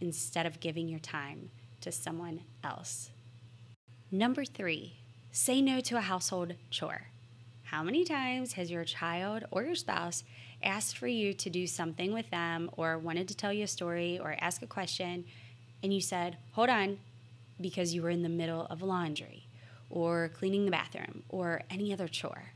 instead 0.00 0.46
of 0.46 0.58
giving 0.58 0.88
your 0.88 0.98
time 0.98 1.50
to 1.80 1.92
someone 1.92 2.40
else. 2.64 3.10
Number 4.10 4.44
three, 4.44 4.96
Say 5.30 5.60
no 5.60 5.80
to 5.80 5.96
a 5.96 6.00
household 6.00 6.54
chore. 6.70 7.08
How 7.64 7.82
many 7.82 8.04
times 8.04 8.54
has 8.54 8.70
your 8.70 8.84
child 8.84 9.44
or 9.50 9.62
your 9.62 9.74
spouse 9.74 10.24
asked 10.62 10.96
for 10.96 11.06
you 11.06 11.34
to 11.34 11.50
do 11.50 11.66
something 11.66 12.14
with 12.14 12.30
them 12.30 12.70
or 12.76 12.98
wanted 12.98 13.28
to 13.28 13.36
tell 13.36 13.52
you 13.52 13.64
a 13.64 13.68
story 13.68 14.18
or 14.18 14.36
ask 14.40 14.62
a 14.62 14.66
question 14.66 15.24
and 15.82 15.92
you 15.92 16.00
said, 16.00 16.38
hold 16.52 16.70
on, 16.70 16.98
because 17.60 17.94
you 17.94 18.02
were 18.02 18.10
in 18.10 18.22
the 18.22 18.28
middle 18.28 18.66
of 18.66 18.82
laundry 18.82 19.46
or 19.90 20.30
cleaning 20.30 20.64
the 20.64 20.70
bathroom 20.70 21.22
or 21.28 21.62
any 21.70 21.92
other 21.92 22.08
chore? 22.08 22.52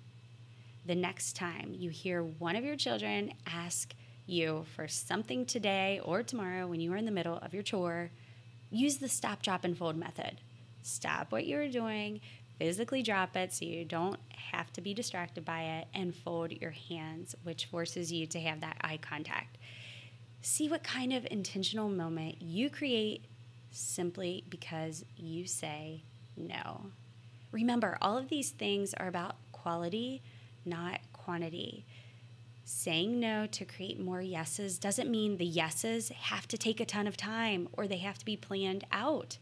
The 0.87 0.94
next 0.94 1.37
time 1.37 1.74
you 1.76 1.90
hear 1.90 2.22
one 2.22 2.56
of 2.56 2.64
your 2.64 2.76
children 2.76 3.35
ask 3.46 3.94
you 4.26 4.64
for 4.74 4.88
something 4.88 5.44
today 5.44 6.00
or 6.02 6.22
tomorrow 6.22 6.66
when 6.66 6.80
you 6.80 6.92
are 6.94 6.96
in 6.96 7.04
the 7.04 7.12
middle 7.12 7.37
of 7.37 7.52
your 7.52 7.62
chore, 7.62 8.11
use 8.70 8.96
the 8.96 9.08
stop, 9.08 9.42
drop, 9.42 9.62
and 9.62 9.76
fold 9.76 9.96
method. 9.96 10.40
Stop 10.82 11.30
what 11.30 11.46
you're 11.46 11.68
doing, 11.68 12.20
physically 12.62 13.03
drop 13.03 13.37
it 13.37 13.53
so 13.53 13.64
you 13.64 13.85
don't 13.85 14.20
have 14.53 14.72
to 14.72 14.81
be 14.81 14.94
distracted 14.94 15.44
by 15.44 15.62
it, 15.62 15.88
and 15.92 16.14
fold 16.14 16.53
your 16.53 16.70
hands, 16.70 17.35
which 17.42 17.64
forces 17.64 18.12
you 18.12 18.25
to 18.25 18.38
have 18.38 18.61
that 18.61 18.77
eye 18.83 18.98
contact. 19.03 19.59
See 20.42 20.68
what 20.68 20.85
kind 20.85 21.12
of 21.12 21.27
intentional 21.29 21.88
moment 21.88 22.37
you 22.40 22.70
create 22.70 23.25
simply 23.72 24.44
because 24.48 25.05
you 25.16 25.44
say 25.44 26.05
no. 26.37 26.87
Remember, 27.51 27.98
all 28.01 28.16
of 28.16 28.29
these 28.29 28.51
things 28.51 28.94
are 28.94 29.09
about 29.09 29.35
quality, 29.51 30.22
not 30.64 31.01
quantity. 31.12 31.85
Saying 32.64 33.18
no 33.18 33.48
to 33.48 33.64
create 33.64 33.98
more 33.98 34.22
yeses 34.22 34.79
doesn't 34.79 35.11
mean 35.11 35.37
the 35.37 35.44
yeses 35.44 36.11
have 36.11 36.46
to 36.46 36.57
take 36.57 36.79
a 36.79 36.85
ton 36.85 37.09
of 37.09 37.16
time 37.16 37.68
or 37.72 37.88
they 37.88 37.98
have 37.98 38.18
to 38.18 38.25
be 38.25 38.37
planned 38.37 38.85
out. 38.92 39.38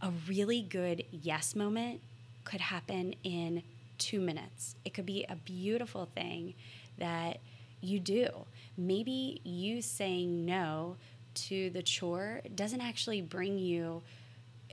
A 0.00 0.12
really 0.26 0.62
good 0.62 1.04
yes 1.10 1.54
moment 1.54 2.00
could 2.48 2.60
happen 2.60 3.14
in 3.22 3.62
two 3.98 4.20
minutes. 4.20 4.74
It 4.84 4.94
could 4.94 5.06
be 5.06 5.24
a 5.28 5.36
beautiful 5.36 6.08
thing 6.14 6.54
that 6.98 7.38
you 7.80 8.00
do. 8.00 8.28
Maybe 8.76 9.40
you 9.44 9.82
saying 9.82 10.46
no 10.46 10.96
to 11.34 11.70
the 11.70 11.82
chore 11.82 12.40
doesn't 12.54 12.80
actually 12.80 13.20
bring 13.20 13.58
you 13.58 14.02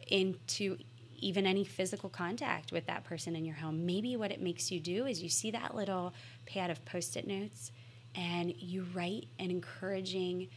into 0.07 0.77
even 1.17 1.45
any 1.45 1.63
physical 1.63 2.09
contact 2.09 2.71
with 2.71 2.85
that 2.87 3.03
person 3.03 3.35
in 3.35 3.45
your 3.45 3.55
home. 3.55 3.85
Maybe 3.85 4.15
what 4.15 4.31
it 4.31 4.41
makes 4.41 4.71
you 4.71 4.79
do 4.79 5.05
is 5.05 5.21
you 5.21 5.29
see 5.29 5.51
that 5.51 5.75
little 5.75 6.13
pad 6.45 6.69
of 6.69 6.83
post 6.85 7.17
it 7.17 7.27
notes 7.27 7.71
and 8.15 8.53
you 8.57 8.85
write 8.93 9.27
an 9.39 9.51
encouraging 9.51 10.47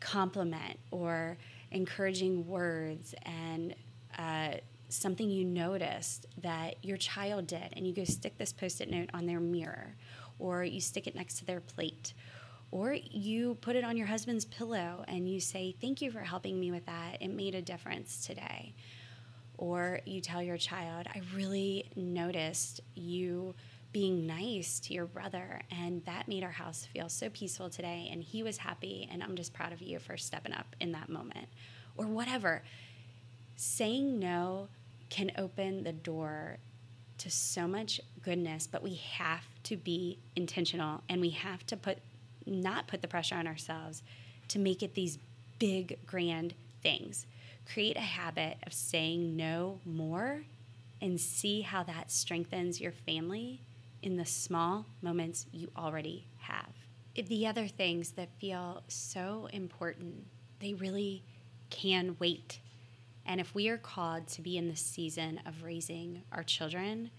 compliment 0.00 0.78
or 0.90 1.36
encouraging 1.72 2.46
words 2.46 3.14
and 3.24 3.74
uh, 4.16 4.54
something 4.88 5.30
you 5.30 5.44
noticed 5.44 6.26
that 6.42 6.82
your 6.84 6.96
child 6.96 7.46
did, 7.46 7.72
and 7.72 7.86
you 7.86 7.92
go 7.92 8.04
stick 8.04 8.38
this 8.38 8.52
post 8.52 8.80
it 8.80 8.90
note 8.90 9.10
on 9.12 9.26
their 9.26 9.40
mirror, 9.40 9.96
or 10.38 10.64
you 10.64 10.80
stick 10.80 11.06
it 11.06 11.14
next 11.14 11.38
to 11.38 11.44
their 11.44 11.60
plate, 11.60 12.14
or 12.70 12.92
you 12.92 13.56
put 13.60 13.76
it 13.76 13.84
on 13.84 13.96
your 13.96 14.06
husband's 14.06 14.44
pillow 14.44 15.04
and 15.08 15.28
you 15.28 15.40
say, 15.40 15.74
Thank 15.80 16.02
you 16.02 16.10
for 16.10 16.20
helping 16.20 16.60
me 16.60 16.70
with 16.70 16.86
that. 16.86 17.18
It 17.20 17.28
made 17.28 17.54
a 17.54 17.62
difference 17.62 18.26
today. 18.26 18.74
Or 19.56 20.00
you 20.04 20.20
tell 20.20 20.42
your 20.42 20.56
child, 20.56 21.06
I 21.12 21.22
really 21.34 21.90
noticed 21.96 22.80
you 22.94 23.54
being 23.90 24.26
nice 24.26 24.80
to 24.80 24.92
your 24.92 25.06
brother, 25.06 25.62
and 25.70 26.04
that 26.04 26.28
made 26.28 26.44
our 26.44 26.50
house 26.50 26.86
feel 26.92 27.08
so 27.08 27.30
peaceful 27.30 27.70
today, 27.70 28.08
and 28.12 28.22
he 28.22 28.42
was 28.42 28.58
happy, 28.58 29.08
and 29.10 29.22
I'm 29.22 29.34
just 29.34 29.54
proud 29.54 29.72
of 29.72 29.80
you 29.80 29.98
for 29.98 30.16
stepping 30.16 30.52
up 30.52 30.76
in 30.78 30.92
that 30.92 31.08
moment. 31.08 31.48
Or 31.96 32.06
whatever. 32.06 32.62
Saying 33.56 34.20
no 34.20 34.68
can 35.08 35.32
open 35.36 35.84
the 35.84 35.92
door 35.92 36.58
to 37.18 37.30
so 37.30 37.66
much 37.66 38.00
goodness, 38.22 38.66
but 38.66 38.82
we 38.82 38.94
have 38.94 39.44
to 39.64 39.76
be 39.76 40.18
intentional 40.36 41.02
and 41.08 41.20
we 41.20 41.30
have 41.30 41.66
to 41.66 41.76
put 41.76 41.98
not 42.46 42.86
put 42.86 43.02
the 43.02 43.08
pressure 43.08 43.34
on 43.34 43.46
ourselves 43.46 44.02
to 44.48 44.58
make 44.58 44.82
it 44.82 44.94
these 44.94 45.18
big 45.58 45.98
grand 46.06 46.54
things. 46.82 47.26
Create 47.70 47.96
a 47.96 48.00
habit 48.00 48.56
of 48.66 48.72
saying 48.72 49.36
no 49.36 49.80
more 49.84 50.44
and 51.00 51.20
see 51.20 51.60
how 51.60 51.82
that 51.82 52.10
strengthens 52.10 52.80
your 52.80 52.92
family 52.92 53.60
in 54.02 54.16
the 54.16 54.24
small 54.24 54.86
moments 55.02 55.46
you 55.52 55.70
already 55.76 56.24
have. 56.38 56.72
The 57.14 57.46
other 57.46 57.66
things 57.66 58.12
that 58.12 58.28
feel 58.38 58.82
so 58.88 59.48
important, 59.52 60.26
they 60.60 60.74
really 60.74 61.22
can 61.68 62.16
wait. 62.18 62.60
And 63.28 63.40
if 63.40 63.54
we 63.54 63.68
are 63.68 63.76
called 63.76 64.26
to 64.28 64.42
be 64.42 64.56
in 64.56 64.68
the 64.68 64.76
season 64.76 65.40
of 65.44 65.62
raising 65.62 66.22
our 66.32 66.42
children, 66.42 67.10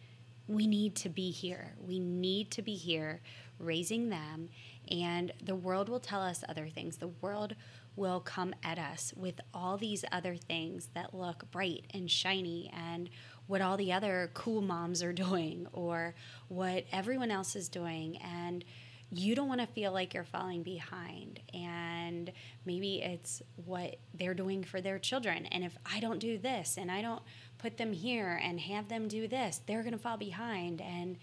we 0.47 0.65
need 0.65 0.95
to 0.95 1.09
be 1.09 1.29
here. 1.29 1.75
We 1.79 1.99
need 1.99 2.49
to 2.51 2.63
be 2.63 2.73
here 2.73 3.21
raising 3.59 4.09
them. 4.09 4.49
And 4.89 5.31
the 5.43 5.53
world 5.53 5.87
will 5.87 5.99
tell 5.99 6.21
us 6.21 6.43
other 6.49 6.67
things. 6.67 6.97
The 6.97 7.09
world 7.21 7.55
will 7.95 8.21
come 8.21 8.55
at 8.63 8.79
us 8.79 9.13
with 9.15 9.39
all 9.53 9.77
these 9.77 10.03
other 10.11 10.35
things 10.35 10.89
that 10.95 11.13
look 11.13 11.51
bright 11.51 11.85
and 11.93 12.09
shiny 12.09 12.71
and 12.73 13.11
what 13.45 13.61
all 13.61 13.77
the 13.77 13.93
other 13.93 14.31
cool 14.33 14.61
moms 14.61 15.03
are 15.03 15.13
doing 15.27 15.67
or 15.73 16.15
what 16.47 16.85
everyone 16.91 17.29
else 17.29 17.55
is 17.55 17.69
doing. 17.69 18.17
And 18.17 18.65
you 19.11 19.35
don't 19.35 19.47
want 19.47 19.61
to 19.61 19.67
feel 19.67 19.91
like 19.91 20.13
you're 20.13 20.23
falling 20.23 20.61
behind. 20.61 21.39
And 21.53 22.31
maybe 22.65 23.01
it's 23.01 23.41
what 23.65 23.95
they're 24.13 24.33
doing 24.33 24.63
for 24.63 24.81
their 24.81 24.99
children. 24.99 25.45
And 25.47 25.63
if 25.63 25.75
I 25.91 25.99
don't 25.99 26.19
do 26.19 26.37
this 26.37 26.77
and 26.77 26.91
I 26.91 27.01
don't 27.01 27.21
put 27.57 27.77
them 27.77 27.91
here 27.91 28.39
and 28.43 28.59
have 28.59 28.87
them 28.87 29.07
do 29.07 29.27
this, 29.27 29.61
they're 29.65 29.81
going 29.81 29.93
to 29.93 29.99
fall 29.99 30.17
behind. 30.17 30.79
And, 30.81 31.17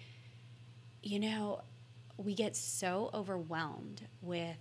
you 1.02 1.20
know, 1.20 1.62
we 2.16 2.34
get 2.34 2.56
so 2.56 3.10
overwhelmed 3.14 4.02
with 4.20 4.56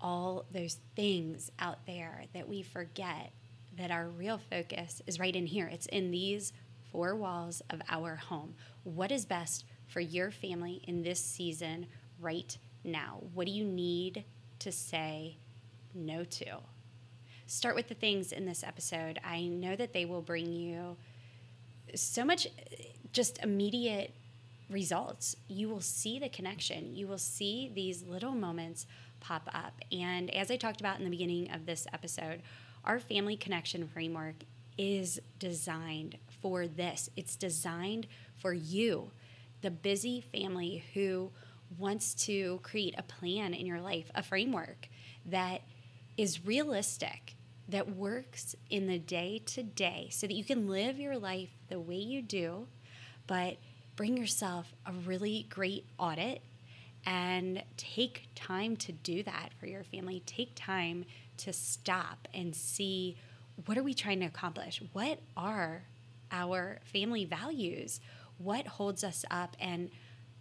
all 0.00 0.44
those 0.52 0.78
things 0.96 1.50
out 1.58 1.86
there 1.86 2.24
that 2.34 2.48
we 2.48 2.62
forget 2.62 3.32
that 3.76 3.90
our 3.90 4.08
real 4.08 4.38
focus 4.50 5.02
is 5.06 5.20
right 5.20 5.34
in 5.34 5.46
here. 5.46 5.68
It's 5.68 5.86
in 5.86 6.10
these 6.10 6.52
four 6.90 7.14
walls 7.14 7.62
of 7.70 7.80
our 7.88 8.16
home. 8.16 8.54
What 8.82 9.12
is 9.12 9.24
best 9.24 9.64
for 9.86 10.00
your 10.00 10.30
family 10.30 10.82
in 10.86 11.02
this 11.02 11.22
season 11.22 11.86
right 12.20 12.56
now? 12.84 13.22
What 13.34 13.46
do 13.46 13.52
you 13.52 13.64
need 13.64 14.24
to 14.60 14.72
say 14.72 15.36
no 15.94 16.24
to? 16.24 16.58
Start 17.46 17.74
with 17.74 17.88
the 17.88 17.94
things 17.94 18.32
in 18.32 18.44
this 18.44 18.62
episode. 18.62 19.18
I 19.24 19.42
know 19.42 19.74
that 19.76 19.92
they 19.92 20.04
will 20.04 20.20
bring 20.22 20.52
you 20.52 20.96
so 21.94 22.24
much 22.24 22.46
just 23.12 23.42
immediate 23.42 24.14
results. 24.68 25.34
You 25.48 25.68
will 25.68 25.80
see 25.80 26.18
the 26.18 26.28
connection. 26.28 26.94
You 26.94 27.06
will 27.06 27.18
see 27.18 27.70
these 27.74 28.02
little 28.02 28.32
moments 28.32 28.86
pop 29.20 29.48
up. 29.52 29.80
And 29.90 30.30
as 30.34 30.50
I 30.50 30.56
talked 30.56 30.80
about 30.80 30.98
in 30.98 31.04
the 31.04 31.10
beginning 31.10 31.50
of 31.50 31.66
this 31.66 31.86
episode, 31.92 32.42
our 32.84 32.98
family 32.98 33.36
connection 33.36 33.88
framework 33.88 34.34
is 34.76 35.20
designed 35.38 36.16
for 36.40 36.66
this. 36.66 37.10
It's 37.16 37.34
designed 37.34 38.06
for 38.36 38.52
you, 38.52 39.10
the 39.62 39.70
busy 39.70 40.20
family 40.20 40.84
who 40.94 41.30
wants 41.76 42.14
to 42.26 42.60
create 42.62 42.94
a 42.96 43.02
plan 43.02 43.54
in 43.54 43.66
your 43.66 43.80
life, 43.80 44.10
a 44.14 44.22
framework 44.22 44.88
that 45.26 45.62
is 46.16 46.44
realistic, 46.44 47.34
that 47.68 47.94
works 47.94 48.56
in 48.70 48.86
the 48.86 48.98
day 48.98 49.42
to 49.46 49.62
day, 49.62 50.08
so 50.10 50.26
that 50.26 50.34
you 50.34 50.44
can 50.44 50.68
live 50.68 50.98
your 50.98 51.18
life 51.18 51.50
the 51.68 51.78
way 51.78 51.96
you 51.96 52.22
do, 52.22 52.66
but 53.26 53.56
bring 53.96 54.16
yourself 54.16 54.72
a 54.86 54.92
really 54.92 55.46
great 55.50 55.84
audit 55.98 56.40
and 57.04 57.62
take 57.76 58.28
time 58.34 58.76
to 58.76 58.92
do 58.92 59.22
that 59.22 59.50
for 59.58 59.66
your 59.66 59.84
family. 59.84 60.22
Take 60.26 60.52
time 60.54 61.04
to 61.38 61.52
stop 61.52 62.28
and 62.34 62.54
see 62.54 63.16
what 63.66 63.76
are 63.76 63.82
we 63.82 63.94
trying 63.94 64.20
to 64.20 64.26
accomplish? 64.26 64.80
What 64.92 65.18
are 65.36 65.82
our 66.30 66.78
family 66.84 67.24
values? 67.24 68.00
What 68.38 68.66
holds 68.66 69.02
us 69.02 69.24
up 69.30 69.56
and 69.60 69.90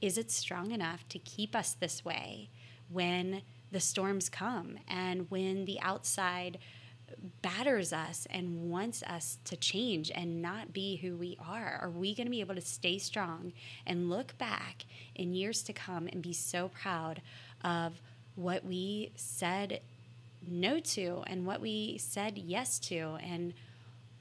is 0.02 0.18
it 0.18 0.32
strong 0.32 0.72
enough 0.72 1.08
to 1.10 1.20
keep 1.20 1.56
us 1.56 1.74
this 1.74 2.06
way 2.06 2.50
when 2.90 3.42
the 3.72 3.80
storms 3.80 4.30
come 4.30 4.78
and 4.88 5.30
when 5.30 5.66
the 5.66 5.80
outside 5.82 6.58
batters 7.42 7.94
us 7.94 8.28
and 8.30 8.70
wants 8.70 9.02
us 9.04 9.38
to 9.46 9.56
change 9.56 10.12
and 10.14 10.42
not 10.42 10.74
be 10.74 10.98
who 10.98 11.16
we 11.16 11.38
are? 11.46 11.80
Are 11.82 11.90
we 11.90 12.14
going 12.14 12.28
to 12.28 12.32
be 12.32 12.42
able 12.42 12.56
to 12.56 12.62
stay 12.62 12.98
strong 12.98 13.54
and 13.86 14.10
look 14.10 14.38
back 14.38 14.86
in 15.16 15.34
years 15.34 15.64
to 15.64 15.74
come 15.74 16.08
and 16.08 16.22
be 16.22 16.34
so 16.34 16.70
proud 16.70 17.22
of 17.64 18.02
what 18.36 18.64
we 18.66 19.12
said 19.16 19.82
no 20.48 20.80
to 20.80 21.24
and 21.28 21.46
what 21.46 21.60
we 21.60 21.98
said 21.98 22.38
yes 22.38 22.80
to 22.80 23.18
and 23.22 23.54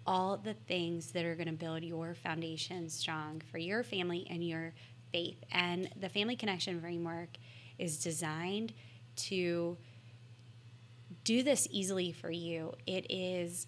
all 0.06 0.36
the 0.36 0.54
things 0.54 1.12
that 1.12 1.24
are 1.24 1.34
going 1.34 1.48
to 1.48 1.52
build 1.52 1.82
your 1.82 2.14
foundation 2.14 2.88
strong 2.88 3.42
for 3.50 3.58
your 3.58 3.82
family 3.82 4.26
and 4.30 4.46
your 4.46 4.72
faith. 5.12 5.42
And 5.52 5.88
the 6.00 6.08
Family 6.08 6.36
Connection 6.36 6.80
Framework 6.80 7.30
is 7.78 7.98
designed 7.98 8.72
to 9.16 9.76
do 11.24 11.42
this 11.42 11.66
easily 11.70 12.12
for 12.12 12.30
you. 12.30 12.72
It 12.86 13.06
is 13.10 13.66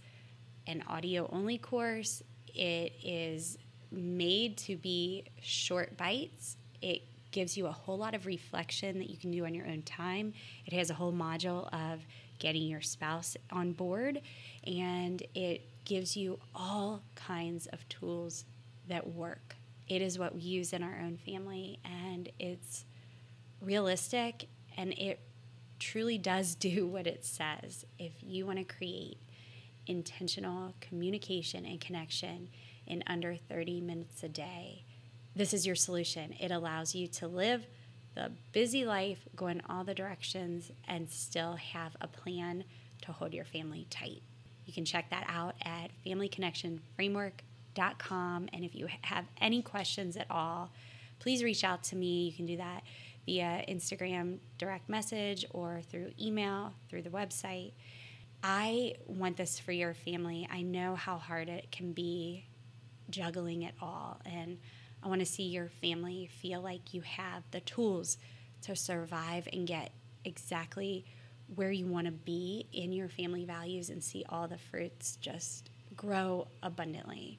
an 0.67 0.85
audio 0.87 1.29
only 1.33 1.59
course, 1.59 2.23
it 2.55 2.93
is 3.03 3.59
made 3.91 4.57
to 4.59 4.77
be 4.77 5.25
short 5.41 5.97
bites. 5.97 6.57
It 6.83 7.03
gives 7.31 7.57
you 7.57 7.67
a 7.67 7.73
whole 7.73 7.99
lot 7.99 8.15
of 8.15 8.27
reflection 8.27 8.99
that 8.99 9.11
you 9.11 9.17
can 9.17 9.31
do 9.31 9.45
on 9.45 9.55
your 9.55 9.67
own 9.67 9.83
time. 9.83 10.33
It 10.67 10.73
has 10.73 10.91
a 10.91 10.95
whole 10.95 11.13
module 11.13 11.69
of 11.73 12.01
getting 12.39 12.63
your 12.63 12.81
spouse 12.81 13.37
on 13.51 13.73
board, 13.73 14.21
and 14.67 15.23
it 15.35 15.63
gives 15.85 16.17
you 16.17 16.39
all 16.55 17.03
kinds 17.15 17.67
of 17.69 17.89
tools 17.89 18.45
that 18.89 19.07
work. 19.07 19.57
It 19.89 20.03
is 20.03 20.19
what 20.19 20.35
we 20.35 20.41
use 20.43 20.73
in 20.73 20.83
our 20.83 20.99
own 21.03 21.17
family, 21.17 21.79
and 21.85 22.29
it's 22.39 22.85
realistic 23.61 24.49
and 24.77 24.93
it 24.93 25.21
truly 25.79 26.19
does 26.19 26.55
do 26.55 26.87
what 26.87 27.07
it 27.07 27.25
says. 27.25 27.85
If 27.99 28.13
you 28.23 28.47
want 28.47 28.59
to 28.59 28.65
create 28.65 29.19
intentional 29.87 30.75
communication 30.81 31.65
and 31.65 31.81
connection 31.81 32.49
in 32.87 33.03
under 33.07 33.37
30 33.37 33.81
minutes 33.81 34.23
a 34.23 34.29
day, 34.29 34.85
this 35.35 35.53
is 35.53 35.67
your 35.67 35.77
solution. 35.77 36.35
It 36.41 36.51
allows 36.51 36.95
you 36.95 37.07
to 37.09 37.29
live 37.29 37.67
the 38.15 38.33
busy 38.53 38.85
life, 38.85 39.21
go 39.37 39.47
in 39.47 39.63
all 39.69 39.85
the 39.85 39.95
directions, 39.95 40.73
and 40.89 41.09
still 41.09 41.55
have 41.55 41.97
a 42.01 42.09
plan 42.09 42.65
to 43.03 43.13
hold 43.13 43.33
your 43.33 43.45
family 43.45 43.87
tight. 43.91 44.23
You 44.67 44.73
can 44.73 44.85
check 44.85 45.11
that 45.11 45.25
out 45.29 45.55
at 45.63 45.91
familyconnectionframework.com. 46.05 47.48
And 47.79 48.65
if 48.65 48.75
you 48.75 48.89
have 49.03 49.25
any 49.41 49.63
questions 49.63 50.17
at 50.17 50.27
all, 50.31 50.71
please 51.19 51.43
reach 51.43 51.65
out 51.65 51.83
to 51.85 51.97
me. 51.97 52.27
You 52.27 52.33
can 52.33 52.47
do 52.47 52.57
that 52.57 52.83
via 53.27 53.65
Instagram 53.69 54.39
direct 54.57 54.89
message 54.89 55.45
or 55.51 55.81
through 55.91 56.13
email, 56.21 56.73
through 56.89 57.03
the 57.03 57.11
website. 57.11 57.73
I 58.43 58.95
want 59.07 59.37
this 59.37 59.59
for 59.59 59.73
your 59.73 59.95
family. 59.95 60.49
I 60.51 60.63
know 60.63 60.95
how 60.95 61.19
hard 61.19 61.49
it 61.49 61.71
can 61.73 61.93
be 61.93 62.47
juggling 63.11 63.63
it 63.63 63.75
all. 63.81 64.21
And 64.25 64.59
I 65.03 65.09
want 65.09 65.21
to 65.21 65.27
see 65.27 65.45
your 65.45 65.69
family 65.69 66.29
feel 66.41 66.61
like 66.61 66.95
you 66.95 67.03
have 67.03 67.43
the 67.51 67.61
tools 67.61 68.19
to 68.63 68.75
survive 68.77 69.49
and 69.53 69.67
get 69.67 69.93
exactly 70.25 71.05
where 71.55 71.71
you 71.71 71.87
want 71.87 72.07
to 72.07 72.13
be 72.13 72.67
in 72.73 72.93
your 72.93 73.09
family 73.09 73.45
values 73.45 73.91
and 73.91 74.03
see 74.03 74.25
all 74.29 74.49
the 74.49 74.59
fruits 74.59 75.17
just 75.17 75.71
grow 75.97 76.49
abundantly. 76.63 77.39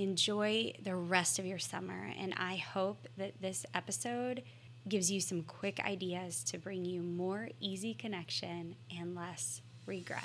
Enjoy 0.00 0.72
the 0.82 0.96
rest 0.96 1.38
of 1.38 1.44
your 1.44 1.58
summer, 1.58 2.10
and 2.18 2.32
I 2.38 2.56
hope 2.56 3.06
that 3.18 3.42
this 3.42 3.66
episode 3.74 4.42
gives 4.88 5.10
you 5.10 5.20
some 5.20 5.42
quick 5.42 5.78
ideas 5.78 6.42
to 6.44 6.56
bring 6.56 6.86
you 6.86 7.02
more 7.02 7.50
easy 7.60 7.92
connection 7.92 8.76
and 8.90 9.14
less 9.14 9.60
regret. 9.84 10.24